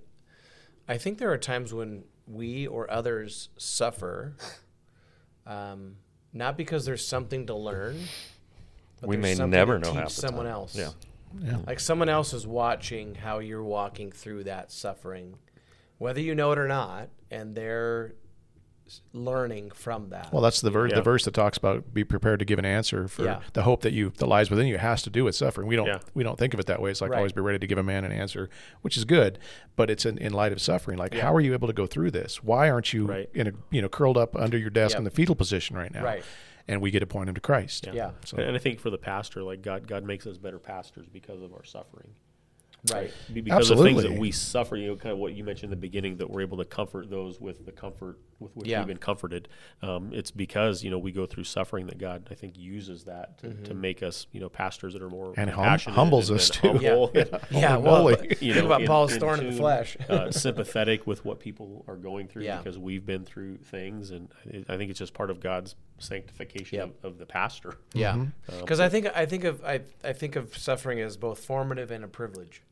[0.89, 4.35] I think there are times when we or others suffer,
[5.47, 5.97] um,
[6.33, 8.01] not because there's something to learn.
[9.01, 10.75] But We may never know how half the someone else.
[10.75, 10.91] Yeah.
[11.43, 11.59] Yeah.
[11.67, 15.37] Like someone else is watching how you're walking through that suffering,
[15.99, 18.15] whether you know it or not, and they're
[19.13, 20.33] learning from that.
[20.33, 20.91] Well, that's the verse.
[20.93, 20.99] Yeah.
[20.99, 23.41] The verse that talks about be prepared to give an answer for Yeah.
[23.53, 25.67] the hope that you that lies within you has to do with suffering.
[25.67, 25.99] We don't Yeah.
[26.15, 26.93] we don't think of it that way.
[26.93, 27.17] It's like Right.
[27.17, 28.49] always be ready to give a man an answer,
[28.83, 29.41] which is good,
[29.75, 30.99] but it's in, in light of suffering.
[30.99, 32.45] Like, how are you able to go through this?
[32.45, 33.29] Why aren't you Right.
[33.35, 34.99] in a you know curled up under your desk Yep.
[34.99, 36.05] in the fetal position right now?
[36.05, 36.23] Right.
[36.69, 37.87] And we get to point him to Christ.
[37.93, 38.11] Yeah.
[38.25, 41.43] So And I think for the pastor, like God, God makes us better pastors because
[41.43, 42.09] of our suffering.
[42.93, 43.11] Right.
[43.33, 45.73] Be- Because of the things that we suffer, you know, kind of what you mentioned
[45.73, 48.81] in the beginning, that we're able to comfort those with the comfort with which Yeah.
[48.81, 49.49] we've been comforted.
[49.81, 53.39] Um, it's because you know we go through suffering that God, I think, uses that
[53.39, 56.51] to, to make us, you know, pastors that are more And hum- humbles and- us,
[56.51, 56.69] and too.
[56.69, 57.25] humble, Yeah.
[57.51, 58.17] Yeah, Holy well, moly.
[58.17, 59.97] but you think know, about in- Paul's in thorn in the flesh.
[60.09, 62.59] uh, sympathetic with what people are going through Yeah.
[62.59, 64.29] because we've been through things, and
[64.69, 66.89] I I think it's just part of God's sanctification Yep.
[67.03, 67.79] of, of the pastor.
[67.95, 68.61] Yeah, Mm-hmm.
[68.61, 72.05] because I think I think of I, I think of suffering as both formative and
[72.05, 72.63] a privilege,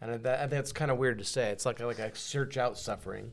[0.00, 1.50] and that, that's kind of weird to say.
[1.50, 3.32] It's like like I search out suffering,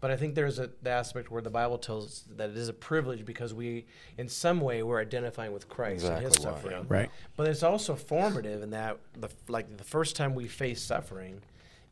[0.00, 2.68] but I think there's a the aspect where the Bible tells us that it is
[2.68, 3.86] a privilege because we,
[4.16, 6.88] in some way, we're identifying with Christ and His Exactly why, suffering.
[6.88, 7.10] Right.
[7.36, 11.40] But it's also formative in that the like the first time we face suffering,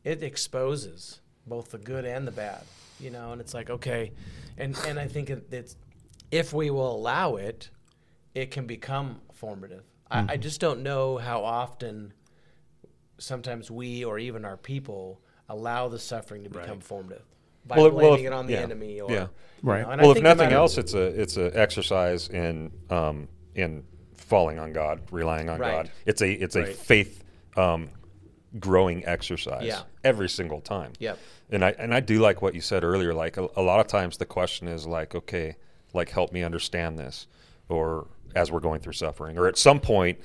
[0.03, 2.61] it exposes both the good and the bad.
[2.99, 4.11] You know, and it's like okay,
[4.57, 5.75] and and I think it, it's
[6.31, 7.69] if we will allow it,
[8.33, 9.83] it can become formative.
[10.09, 10.41] I, I mm-hmm.
[10.41, 12.13] just don't know how often
[13.17, 16.83] sometimes we or even our people allow the suffering to become Right.
[16.83, 17.23] formative
[17.65, 19.21] by Well, it- well, blaming if- it on the yeah, enemy or yeah.
[19.21, 19.29] you
[19.61, 19.81] Right.
[19.97, 23.83] know, well, if nothing else, it's a it's a exercise in um, in
[24.15, 25.71] falling on God, relying on Right.
[25.71, 25.91] God.
[26.05, 26.75] It's a it's a Right.
[26.75, 27.23] faith
[27.55, 27.89] um,
[28.59, 29.81] growing exercise Yeah.
[30.03, 30.93] every single time.
[30.99, 31.17] Yep.
[31.51, 33.13] And I and I do like what you said earlier.
[33.13, 35.55] Like a, a lot of times, the question is like, okay,
[35.93, 37.27] like help me understand this,
[37.69, 40.19] or as we're going through suffering, or at some point.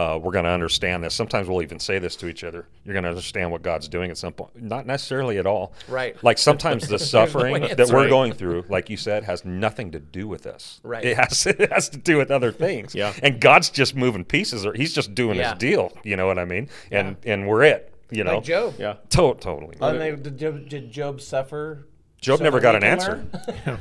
[0.00, 1.14] Uh, we're going to understand this.
[1.14, 2.66] Sometimes we'll even say this to each other.
[2.84, 4.60] You're going to understand what God's doing at some point.
[4.62, 5.74] Not necessarily at all.
[5.88, 6.16] Right.
[6.24, 8.08] Like sometimes the suffering that we're Right.
[8.08, 10.80] going through, like you said, has nothing to do with us.
[10.82, 11.04] Right.
[11.04, 12.94] It has it has to do with other things.
[12.94, 13.12] Yeah.
[13.22, 15.50] And God's just moving pieces, or He's just doing Yeah.
[15.50, 15.92] His deal.
[16.02, 16.68] You know what I mean?
[16.90, 17.92] And and we're it.
[18.10, 18.36] You know.
[18.36, 18.74] like Job.
[18.78, 18.94] Yeah.
[19.10, 19.76] To- totally.
[19.80, 21.86] And they- did, Job, did Job suffer
[22.20, 23.24] Job So never got an answer.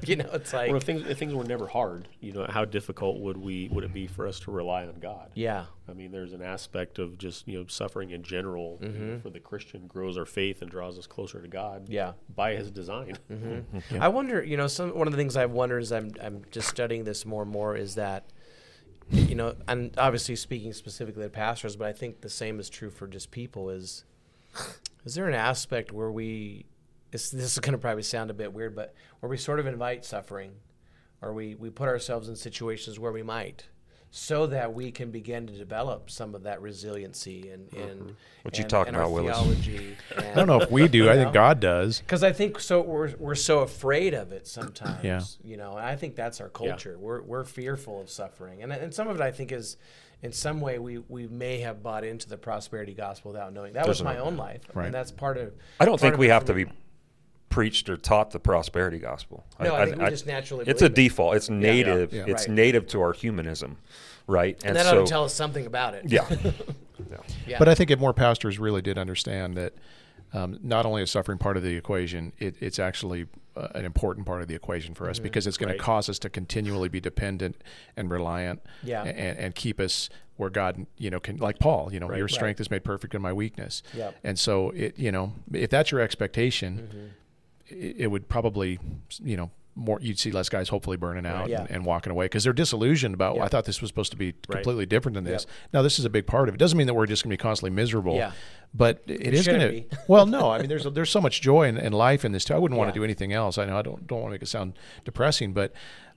[0.06, 2.64] you know, it's like Well, if things if things were never hard, you know, how
[2.64, 5.30] difficult would we would it be for us to rely on God?
[5.34, 9.20] yeah, I mean, there's an aspect of just you know suffering in general you know,
[9.20, 11.84] for the Christian grows our faith and draws us closer to God.
[11.84, 11.92] Mm-hmm.
[11.92, 12.12] Yeah.
[12.34, 13.18] by His design.
[14.00, 16.68] I wonder, you know, some one of the things I wonder as I'm I'm just
[16.68, 18.24] studying this more and more is that,
[19.10, 22.90] you know, and obviously speaking specifically to pastors, but I think the same is true
[22.90, 23.68] for just people.
[23.68, 24.04] Is
[25.04, 26.66] is there an aspect where we,
[27.10, 29.66] this, this is going to probably sound a bit weird, but where we sort of
[29.66, 30.52] invite suffering,
[31.22, 33.64] or we we put ourselves in situations where we might.
[34.12, 37.80] So that we can begin to develop some of that resiliency and, mm-hmm.
[37.80, 39.38] and What you and- talking and about, Willis?
[39.38, 39.96] theology.
[40.18, 41.08] I don't know if we do.
[41.08, 42.00] I think God does.
[42.00, 42.80] Because I think so.
[42.80, 45.04] We're we're so afraid of it sometimes.
[45.04, 45.20] Yeah.
[45.44, 46.96] You know, I think that's our culture.
[46.98, 47.04] Yeah.
[47.04, 49.76] We're we're fearful of suffering, and and some of it I think is,
[50.22, 53.74] in some way, we we may have bought into the prosperity gospel without knowing.
[53.74, 54.86] That was my no- own life, Right.
[54.86, 55.52] and that's part of.
[55.78, 56.66] I don't think we have to be
[57.50, 59.44] preached or taught the prosperity gospel.
[59.60, 60.94] No, I think we just naturally It's a it.
[60.94, 61.34] default.
[61.36, 62.12] It's native.
[62.14, 62.24] Yeah.
[62.26, 62.54] It's Right.
[62.54, 63.76] native to our humanism,
[64.26, 64.58] right?
[64.64, 66.04] And that ought to tell us something about it.
[66.08, 66.24] yeah,
[67.46, 67.58] Yeah.
[67.58, 69.74] But I think if more pastors really did understand that
[70.32, 73.26] um, not only is suffering part of the equation, it, it's actually
[73.56, 75.24] uh, an important part of the equation for us Mm-hmm.
[75.24, 75.78] because it's going Right.
[75.78, 77.56] to cause us to continually be dependent
[77.96, 79.02] and reliant Yeah.
[79.02, 82.60] and, and keep us where God, you know, can, like Paul, you know, your strength
[82.60, 83.82] is made perfect in my weakness.
[83.92, 84.14] Yep.
[84.22, 87.06] And so it, you know, if that's your expectation, Mm-hmm.
[87.70, 88.78] It, it would probably,
[89.22, 91.60] you know, more you'd see less guys hopefully burning out Yeah.
[91.62, 93.36] and, and walking away because they're disillusioned about.
[93.36, 93.44] Yeah.
[93.44, 94.56] I thought this was supposed to be Right.
[94.56, 95.46] completely different than this.
[95.72, 96.58] Now this is a big part of it.
[96.58, 98.16] Doesn't mean that we're just going to be constantly miserable.
[98.16, 98.32] Yeah.
[98.74, 99.68] But it is going to.
[99.68, 99.86] be.
[100.08, 100.50] well, no.
[100.50, 102.54] I mean, there's there's so much joy in, in life in this too.
[102.54, 103.58] I wouldn't want to do anything else.
[103.58, 105.72] I know I don't don't want to make it sound depressing, but.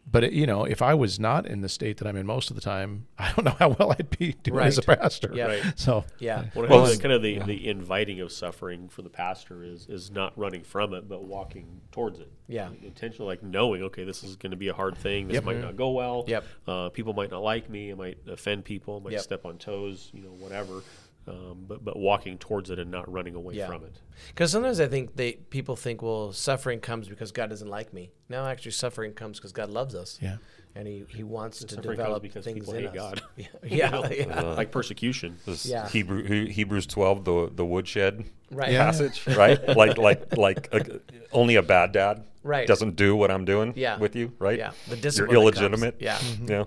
[0.05, 2.49] But it, you know, if I was not in the state that I'm in most
[2.51, 5.31] of the time, I don't know how well I'd be doing as a pastor.
[5.33, 5.45] Yeah.
[5.47, 5.63] Right.
[5.75, 6.45] So yeah.
[6.53, 9.87] Well, Well, I think kind of the, the inviting of suffering for the pastor is
[9.87, 12.31] is not running from it, but walking towards it.
[12.47, 12.69] Yeah.
[12.83, 15.29] intentionally, like knowing, okay, this is going to be a hard thing.
[15.29, 16.25] This might not go well.
[16.27, 16.43] Yep.
[16.67, 17.91] Uh, people might not like me.
[17.91, 18.97] I might offend people.
[18.99, 19.21] I might Yep.
[19.21, 20.11] step on toes.
[20.13, 20.81] You know, whatever.
[21.25, 23.67] Um, but but walking towards it and not running away Yeah.
[23.67, 24.01] from it.
[24.27, 28.11] Because sometimes I think they people think, well, suffering comes because God doesn't like me.
[28.27, 30.19] No, actually, suffering comes because God loves us.
[30.21, 30.37] Yeah.
[30.75, 32.95] And he, he wants to develop because things people in hate us.
[32.95, 33.21] God.
[33.37, 34.41] Yeah, yeah, yeah.
[34.57, 35.37] like persecution.
[35.45, 35.87] This Yeah.
[35.87, 38.71] Hebrew Hebrews twelve, the the woodshed Right.
[38.73, 38.83] Yeah.
[38.83, 39.65] passage, right?
[39.77, 40.99] Like like like a,
[41.31, 42.67] only a bad dad Right.
[42.67, 43.97] doesn't do what I'm doing Yeah.
[43.97, 44.57] with you, right?
[44.59, 44.71] Yeah.
[44.89, 45.71] The discipline You're discipline.
[45.71, 46.01] that comes.
[46.01, 46.45] illegitimate.
[46.49, 46.57] Yeah.
[46.57, 46.63] Yeah.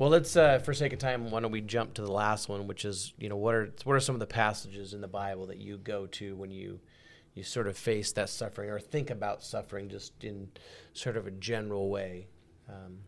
[0.00, 2.66] Well, let's uh, for sake of time, why don't we jump to the last one,
[2.66, 5.44] which is you know what are what are some of the passages in the Bible
[5.48, 6.80] that you go to when you
[7.34, 10.48] you sort of face that suffering or think about suffering just in
[10.94, 12.28] sort of a general way.
[12.66, 13.00] Um,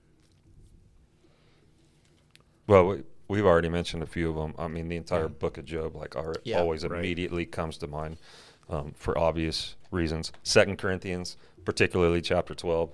[2.67, 4.55] Well, we, we've already mentioned a few of them.
[4.59, 6.61] I mean, the entire book of Job, like, are, Yeah.
[6.61, 6.99] always Right.
[6.99, 8.19] immediately comes to mind
[8.69, 10.31] um, for obvious reasons.
[10.43, 12.93] Second Corinthians, particularly chapter twelve,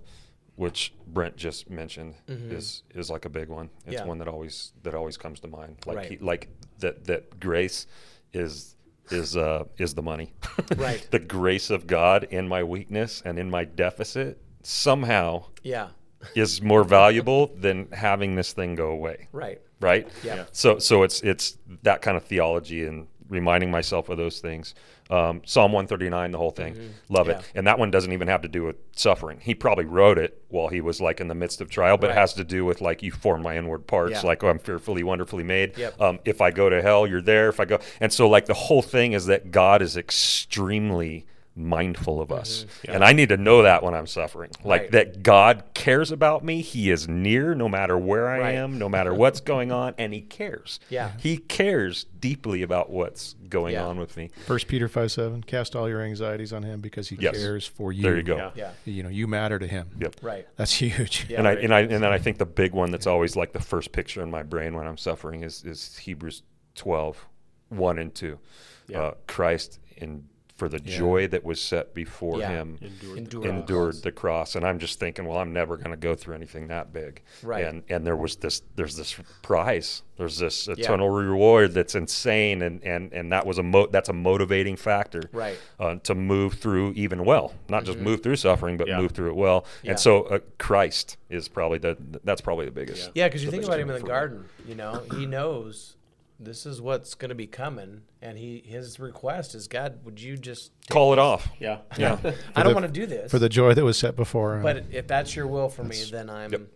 [0.58, 3.66] which Brent just mentioned, is is like a big one.
[3.66, 3.92] It's Mm-hmm.
[3.92, 4.04] Yeah.
[4.04, 5.76] one that always that always comes to mind.
[5.86, 6.10] Like Right.
[6.10, 6.48] he, like
[6.80, 7.86] that that grace
[8.32, 8.74] is
[9.10, 10.32] is uh is the money.
[10.76, 11.06] Right.
[11.10, 15.88] the grace of God in my weakness and in my deficit somehow yeah.
[16.34, 19.60] is more valuable than having this thing go away Right.
[19.80, 20.08] right?
[20.24, 20.44] Yeah.
[20.52, 24.74] So so it's it's that kind of theology and reminding myself of those things.
[25.10, 27.38] Um, Psalm 139, the whole thing, love Yeah.
[27.38, 27.52] it.
[27.54, 29.38] And that one doesn't even have to do with suffering.
[29.40, 32.16] He probably wrote it while he was like in the midst of trial, but Right.
[32.16, 34.26] it has to do with like you form my inward parts, Yeah.
[34.26, 35.76] like oh, I'm fearfully, wonderfully made.
[35.78, 36.00] Yep.
[36.00, 37.48] Um, if I go to hell, you're there.
[37.48, 41.26] If I go, and so like the whole thing is that God is extremely
[41.58, 44.94] mindful of us, and I need to know that when I'm suffering, like Mm-hmm.
[44.96, 45.04] Right.
[45.12, 46.60] that God cares about me.
[46.62, 48.54] He is near, no matter where I Right.
[48.54, 50.78] am, no matter what's going on, and He cares.
[50.88, 51.12] Yeah.
[51.18, 53.86] He cares deeply about what's going Yeah.
[53.86, 54.30] on with me.
[54.46, 57.36] First Peter five seven, cast all your anxieties on him because he Yes.
[57.36, 58.02] cares for you.
[58.02, 58.36] There you go.
[58.36, 58.50] Yeah.
[58.54, 58.70] Yeah.
[58.84, 59.88] You know, you matter to him.
[59.98, 60.16] Yep.
[60.22, 60.46] Right.
[60.56, 61.26] That's huge.
[61.28, 61.38] Yeah.
[61.38, 61.64] and I right.
[61.64, 64.22] and I and then I think the big one that's always like the first picture
[64.22, 66.42] in my brain when I'm suffering is is Hebrews
[66.74, 67.26] 12,
[67.70, 68.38] 1 and 2.
[68.86, 69.00] Yeah.
[69.02, 70.24] Uh, Christ in
[70.58, 72.48] for the joy that was set before Yeah.
[72.50, 73.46] him Endured the Endured.
[73.46, 76.66] endured the cross and i'm just thinking well i'm never going to go through anything
[76.66, 77.64] that big Right.
[77.64, 82.82] and and there was this there's this prize there's this eternal reward that's insane and
[82.82, 85.56] and and that was a mo- that's a motivating factor Right.
[85.78, 89.00] uh, to move through even well not just move through suffering but Yeah.
[89.00, 89.92] move through it well Yeah.
[89.92, 93.52] and so uh, christ is probably the that's probably the biggest Yeah, because you the
[93.52, 94.10] think about him in the for me.
[94.10, 94.44] garden.
[94.66, 95.94] You know, he knows
[96.40, 100.36] this is what's going to be coming, and he his request is, God, would you
[100.36, 100.70] just?
[100.88, 101.78] call it off Yeah.
[101.98, 102.18] yeah
[102.56, 104.62] I don't the- want to do this, For the joy that was set before him.
[104.62, 106.68] but if that's your will for me, then I'm.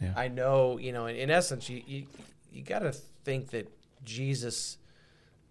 [0.00, 0.12] Yeah.
[0.14, 2.06] I know, you know, in, in essence, you you,
[2.52, 3.70] you got to think that
[4.04, 4.76] Jesus,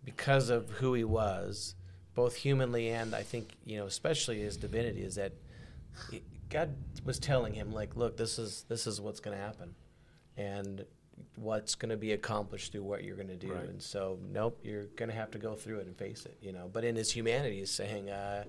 [0.03, 1.73] because of who he was,
[2.13, 5.33] both humanly and I think you know, especially his divinity, is that
[6.49, 9.73] God was telling him like, look, this is this is what's going to happen,
[10.37, 10.85] and
[11.35, 13.53] what's going to be accomplished through what you're going to do.
[13.53, 13.63] Right.
[13.67, 16.37] And so, nope, you're going to have to go through it and face it.
[16.41, 18.45] You know, but in his humanity, he's saying, uh,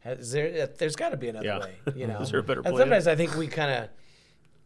[0.00, 1.58] has there, there's got to be another Yeah.
[1.60, 1.74] way.
[1.94, 3.88] You know, Is there a better and sometimes I think we kind of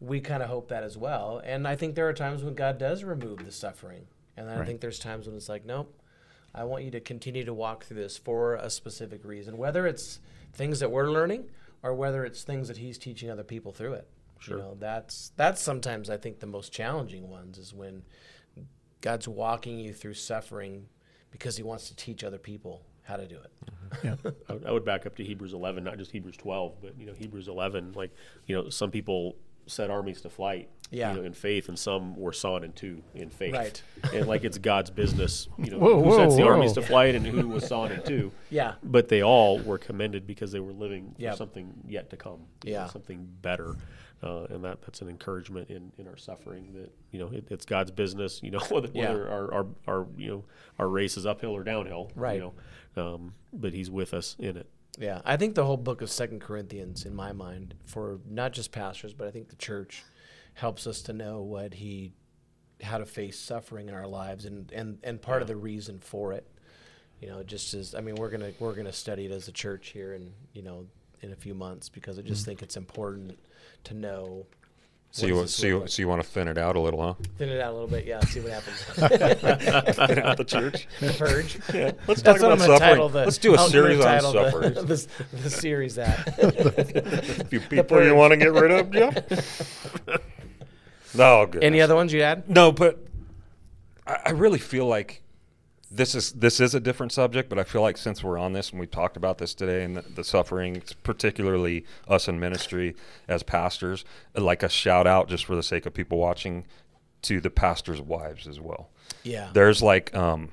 [0.00, 1.40] we kind of hope that as well.
[1.44, 4.64] And I think there are times when God does remove the suffering, and then I
[4.64, 5.94] think there's times when it's like, nope.
[6.54, 10.20] I want you to continue to walk through this for a specific reason, whether it's
[10.52, 11.44] things that we're learning
[11.82, 14.06] or whether it's things that he's teaching other people through it.
[14.42, 14.56] Sure.
[14.58, 18.02] You know, that's that's sometimes I think the most challenging ones is when
[19.00, 20.86] God's walking you through suffering
[21.30, 23.50] because he wants to teach other people how to do it.
[24.02, 24.06] Mm-hmm.
[24.06, 24.30] Yeah.
[24.48, 27.06] I would, I would back up to Hebrews 11, not just Hebrews 12, but you
[27.06, 27.92] know Hebrews 11.
[27.94, 28.10] Like
[28.46, 29.36] you know, some people
[29.66, 31.12] set armies to flight, Yeah.
[31.12, 33.82] you know, in faith, and some were sawn in two in faith, Right.
[34.12, 36.48] And like it's God's business, you know, Whoa, who whoa, sets the whoa.
[36.48, 38.32] armies to flight and who was sawn in two.
[38.50, 38.74] Yeah.
[38.82, 41.34] But they all were commended because they were living Yep.
[41.34, 42.86] for something yet to come, you know, Yeah.
[42.88, 43.76] something better.
[44.22, 47.64] Uh, and that, that's an encouragement in, in our suffering that you know it, it's
[47.66, 49.08] God's business you know whether, Yeah.
[49.12, 50.44] whether our, our, our you know
[50.78, 52.34] our race is uphill or downhill Right.
[52.36, 52.52] you
[52.96, 54.68] know um, but he's with us in it
[54.98, 58.70] Yeah, I think the whole book of Second Corinthians, in my mind, for not just
[58.70, 60.04] pastors, but I think the church,
[60.54, 62.12] helps us to know what he,
[62.82, 66.32] how to face suffering in our lives, and and and part of the reason for
[66.34, 66.46] it.
[67.22, 69.88] You know, just as I mean, we're gonna we're gonna study it as a church
[69.88, 70.86] here, and you know,
[71.22, 73.38] in a few months, because I just think it's important
[73.84, 74.46] to know.
[75.14, 75.88] So you, want- so you, like.
[75.90, 77.12] so you want to thin it out a little, huh?
[77.36, 78.82] thin it out a little bit, yeah, see what happens.
[80.06, 80.88] thin out the church.
[81.00, 81.58] the purge.
[81.74, 82.78] Yeah, let's That's talk about suffering.
[82.78, 83.24] title the.
[83.26, 84.72] let's do a gonna series on title the- suffering.
[84.86, 85.08] The,
[85.42, 86.38] the series that.
[86.38, 90.18] A few people you want to get rid of, Jeff?
[91.14, 91.62] no, good.
[91.62, 92.48] Any other ones you add?
[92.48, 92.98] No, but
[94.06, 95.21] I, I really feel like
[95.94, 97.48] this is this is a different subject.
[97.48, 99.96] But I feel like since we're on this and we talked about this today and
[99.96, 102.94] the, the suffering, particularly us in ministry
[103.28, 106.64] as pastors, like a shout out just for the sake of people watching
[107.22, 108.88] to the pastors' wives as well.
[109.22, 110.48] Yeah, There's like um,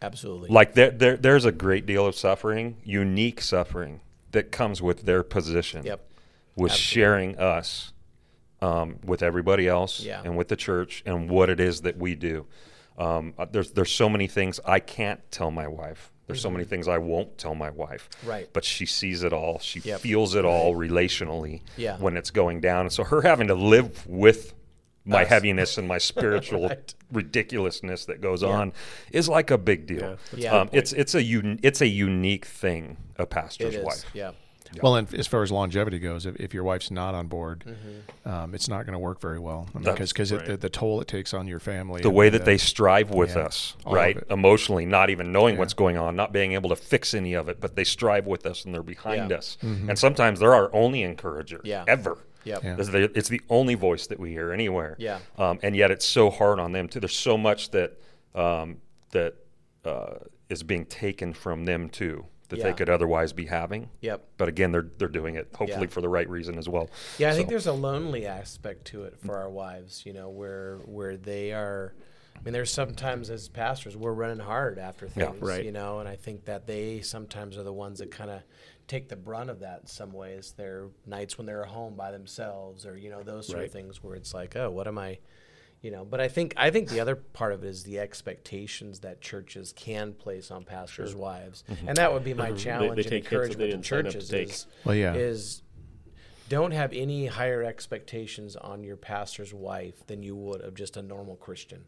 [0.00, 0.48] absolutely.
[0.50, 4.00] like there, there there's a great deal of suffering, unique suffering
[4.32, 5.84] that comes with their position.
[5.84, 6.04] Yep.
[6.54, 6.78] With Absolutely.
[7.02, 7.92] sharing us
[8.60, 10.20] um, with everybody else Yeah.
[10.24, 12.46] and with the church and what it is that we do.
[12.98, 16.10] Um, uh, there's there's so many things I can't tell my wife.
[16.26, 18.08] There's so many things I won't tell my wife.
[18.20, 18.28] Mm-hmm.
[18.28, 18.48] Right.
[18.52, 19.58] But she sees it all.
[19.58, 20.00] She Yep.
[20.00, 21.96] feels it all relationally Yeah.
[21.98, 22.82] when it's going down.
[22.82, 24.54] And so her having to live with
[25.04, 25.28] my Us.
[25.28, 26.94] heaviness and my spiritual Right.
[27.10, 28.72] ridiculousness that goes on
[29.10, 30.16] is like a big deal.
[30.32, 30.60] Yeah, Yeah.
[30.60, 34.04] Um, it's it's a un- it's a unique thing a pastor's wife.
[34.14, 34.30] Yeah.
[34.80, 38.28] Well, and as far as longevity goes, if, if your wife's not on board, Mm-hmm.
[38.28, 39.68] um, it's not going to work very well.
[39.74, 40.44] I mean, because right.
[40.46, 43.10] the, the toll it takes on your family, The and way the- that they strive
[43.10, 44.16] with yeah, us, right?
[44.30, 45.60] Emotionally, not even knowing Yeah.
[45.60, 48.46] what's going on, not being able to fix any of it, but they strive with
[48.46, 49.36] us and they're behind Yeah.
[49.38, 49.58] us.
[49.62, 49.90] Mm-hmm.
[49.90, 51.84] And sometimes they're our only encourager Yeah.
[51.88, 52.18] ever.
[52.44, 52.64] Yep.
[52.64, 52.76] Yeah.
[52.78, 54.96] It's the, it's the only voice that we hear anywhere.
[54.98, 55.18] Yeah.
[55.38, 56.98] Um, and yet it's so hard on them too.
[57.00, 57.98] There's so much that
[58.34, 58.78] um,
[59.10, 59.34] that
[59.84, 60.14] uh,
[60.48, 63.90] is being taken from them too that they could otherwise be having.
[64.00, 64.24] Yep.
[64.36, 65.90] But again, they're they're doing it hopefully Yeah.
[65.90, 66.88] for the right reason as well.
[67.18, 70.78] Yeah, I think there's a lonely aspect to it for our wives, you know, where
[70.86, 71.94] where they are
[72.34, 75.64] I mean there's sometimes as pastors we're running hard after Yeah, things, right.
[75.64, 78.42] you know, and I think that they sometimes are the ones that kind of
[78.88, 80.54] take the brunt of that in some ways.
[80.56, 83.66] There are nights when they're home by themselves or you know those sort Right.
[83.66, 85.18] of things where it's like, "Oh, what am I
[85.82, 89.00] you know, but I think I think the other part of it is the expectations
[89.00, 91.88] that churches can place on pastors' wives, mm-hmm.
[91.88, 93.84] and that would be my challenge they and take hits that they encouragement to didn't
[93.84, 95.14] sign up to churches is Well, yeah.
[95.14, 95.62] is
[96.48, 101.02] don't have any higher expectations on your pastor's wife than you would of just a
[101.02, 101.84] normal Christian.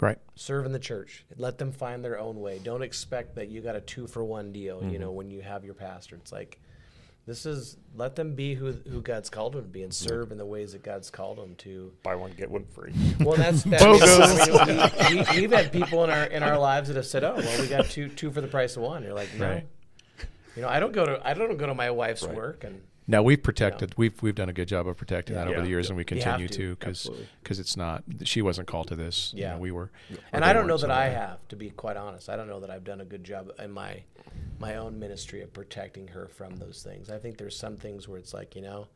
[0.00, 0.18] right.
[0.34, 1.24] Serve in the church.
[1.36, 2.60] Let them find their own way.
[2.62, 5.00] Don't expect that you got a two for one deal, you mm-hmm.
[5.00, 6.16] know, when you have your pastor.
[6.16, 6.60] It's like
[7.26, 10.38] this is let them be who who God's called them to be and serve in
[10.38, 11.92] the ways that God's called them to.
[12.02, 12.92] buy one get one free.
[13.20, 16.88] Well, that's that I mean, we, we, we've had people in our in our lives
[16.88, 19.14] that have said, "Oh, well, we got two two for the price of one." You're
[19.14, 19.66] like, no, Right.
[20.56, 23.22] you know, I don't go to I don't go to my wife's work and Now
[23.22, 23.94] we've protected.
[23.96, 25.52] We've we've done a good job of protecting that Yeah.
[25.54, 26.76] over the years, and we continue to.
[26.76, 27.10] because
[27.42, 28.04] because it's not.
[28.24, 29.32] She wasn't called to this.
[29.34, 29.54] You Yeah.
[29.54, 29.90] know, we were.
[30.32, 32.28] And I don't know that I have, to be quite honest.
[32.28, 34.04] I don't know that I've done a good job in my
[34.58, 37.10] my own ministry of protecting her from those things.
[37.10, 38.86] I think there's some things where it's like, you know,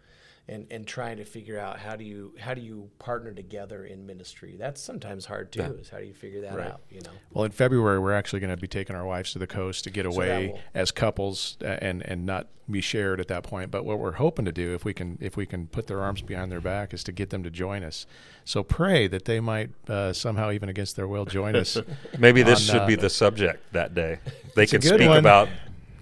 [0.48, 4.06] and, and trying to figure out how do you how do you partner together in
[4.06, 4.56] ministry.
[4.58, 6.68] That's sometimes hard too, is how do you figure that Right.
[6.70, 7.10] out, you know.
[7.32, 9.90] Well, in February, we're actually going to be taking our wives to the coast to
[9.90, 13.70] get away will- as couples uh, and and not be shared at that point.
[13.70, 16.22] But what we're hoping to do, if we can, if we can put their arms
[16.22, 18.06] behind their back, is to get them to join us.
[18.44, 21.78] So pray that they might uh, somehow, even against their will, join us.
[22.18, 24.18] Maybe this on, should uh, be the subject that day.
[24.56, 25.18] They can speak one.
[25.18, 25.50] about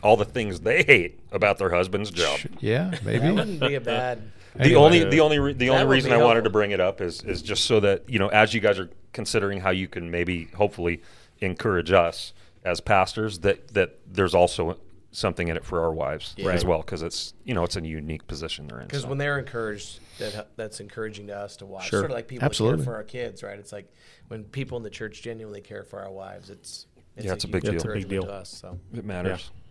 [0.04, 2.38] all the things they hate about their husband's job.
[2.60, 3.30] Yeah, That maybe.
[3.30, 4.22] wouldn't be a bad.
[4.56, 6.78] The Anyway, only the only re- the only reason be I wanted to bring it
[6.78, 9.88] up is is just so that you know as you guys are considering how you
[9.88, 11.02] can maybe hopefully
[11.40, 12.32] encourage us
[12.64, 14.78] as pastors that that there's also
[15.10, 16.50] something in it for our wives Yeah.
[16.52, 18.86] as well because it's you know it's a unique position they're in.
[18.86, 19.08] Because so.
[19.08, 21.88] when they're encouraged, that that's encouraging to us to watch.
[21.88, 22.02] Sure.
[22.02, 22.84] Sort of like people Absolutely.
[22.84, 23.58] care for our kids, right?
[23.58, 23.92] It's like
[24.28, 26.48] when people in the church genuinely care for our wives.
[26.50, 26.86] It's,
[27.16, 27.74] it's Yeah, it's a big deal.
[27.74, 28.22] It's a big deal.
[28.22, 29.50] To us, so it matters.
[29.52, 29.63] yep.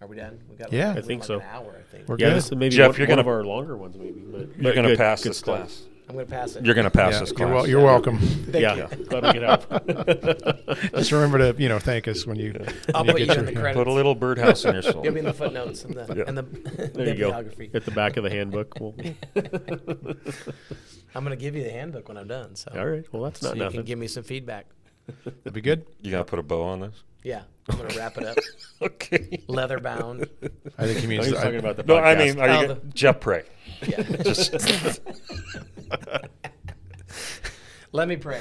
[0.00, 0.40] Are we done?
[0.48, 0.72] We got.
[0.72, 0.88] Yeah.
[0.90, 1.34] like, I think like so.
[1.40, 2.08] An hour, I think.
[2.08, 2.36] We're Yeah, good.
[2.36, 4.20] this is maybe Jeff, one, you're one gonna- of our longer ones, maybe.
[4.20, 5.58] But, You're going to good- pass good this stuff.
[5.58, 5.82] class.
[6.08, 6.64] I'm going to pass it.
[6.64, 7.50] You're going to pass Yeah, this you're, class.
[7.50, 8.18] wel- you're welcome.
[8.50, 9.04] Thank yeah, you.
[9.04, 10.90] glad we could help.
[10.96, 12.52] Just remember to you know thank us when you.
[12.94, 13.78] I'll when put you get in the your- credits.
[13.78, 15.04] Put a little birdhouse in your soul.
[15.04, 16.24] You'll be in the footnotes and the Yeah.
[16.26, 16.42] and the
[16.94, 17.30] There you go.
[17.74, 18.74] At the back of the handbook.
[18.80, 18.94] We'll,
[21.14, 22.56] I'm going to give you the handbook when I'm done.
[22.56, 23.04] So all right.
[23.12, 23.78] Well, that's so not you nothing.
[23.80, 24.66] can give me some feedback.
[25.24, 25.86] That'd be good.
[26.00, 27.02] You got to put a bow on this?
[27.22, 28.36] Yeah, I'm going to wrap it up.
[28.82, 29.42] Okay.
[29.46, 30.26] Leather bound.
[30.78, 31.26] I think he I means.
[31.26, 33.20] Oh, was I- talking about the No, I mean, are you Oh, gonna, the- Jeff
[33.20, 33.42] Pray?
[33.86, 34.02] Yeah.
[34.24, 34.54] Just
[37.92, 38.40] Let me pray.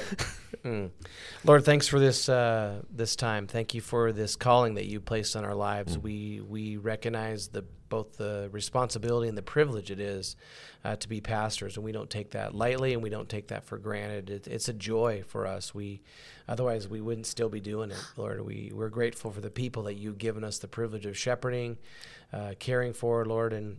[0.63, 0.91] Mm.
[1.43, 3.47] Lord, thanks for this uh, this time.
[3.47, 5.97] Thank you for this calling that you placed on our lives.
[5.97, 10.35] We we recognize the both the responsibility and the privilege it is
[10.85, 13.65] uh, to be pastors, and we don't take that lightly, and we don't take that
[13.65, 14.29] for granted.
[14.29, 15.73] It, it's a joy for us.
[15.73, 16.01] We
[16.47, 18.45] otherwise we wouldn't still be doing it, Lord.
[18.45, 21.77] We we're grateful for the people that you've given us the privilege of shepherding,
[22.33, 23.77] uh, caring for, Lord, and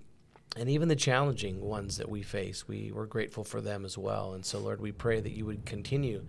[0.57, 4.33] and even the challenging ones that we face, we, we're grateful for them as well.
[4.33, 6.27] And so, Lord, we pray that you would continue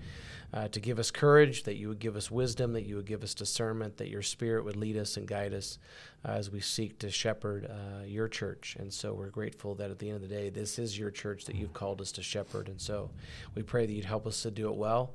[0.54, 3.24] uh, to give us courage, that you would give us wisdom, that you would give
[3.24, 5.80] us discernment, that your Spirit would lead us and guide us
[6.26, 8.76] uh, as we seek to shepherd uh, your church.
[8.80, 11.46] And so, we're grateful that at the end of the day, this is your church
[11.46, 12.68] that you've called us to shepherd.
[12.68, 13.10] And so,
[13.56, 15.14] we pray that you'd help us to do it well.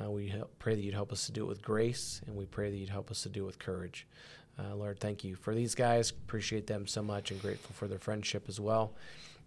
[0.00, 2.70] Uh, we pray that you'd help us to do it with grace, and we pray
[2.70, 4.06] that you'd help us to do it with courage.
[4.58, 6.10] Uh, Lord, thank you for these guys.
[6.10, 8.94] Appreciate them so much and grateful for their friendship as well.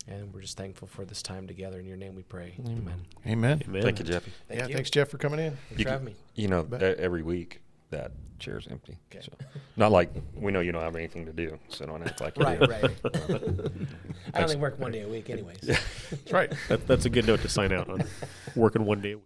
[0.07, 1.79] And we're just thankful for this time together.
[1.79, 2.55] In your name we pray.
[2.65, 3.01] Amen.
[3.27, 3.61] Amen.
[3.67, 3.81] Amen.
[3.83, 4.31] thank you, Jeffy.
[4.47, 4.73] Thank yeah, you.
[4.75, 5.51] thanks Jeff for coming in.
[5.51, 6.15] Thanks You for can- having me.
[6.35, 6.81] You know, Bet.
[6.97, 8.97] every week that chair's empty.
[9.13, 9.23] Okay.
[9.23, 9.31] So,
[9.77, 12.43] not like we know you don't have anything to do, so don't act like you
[12.43, 12.65] Right, do.
[12.65, 13.71] right.
[14.33, 15.59] I only work one day a week, anyways.
[15.61, 16.51] That's right.
[16.69, 18.03] That, that's a good note to sign out on.
[18.55, 19.25] Working one day a week.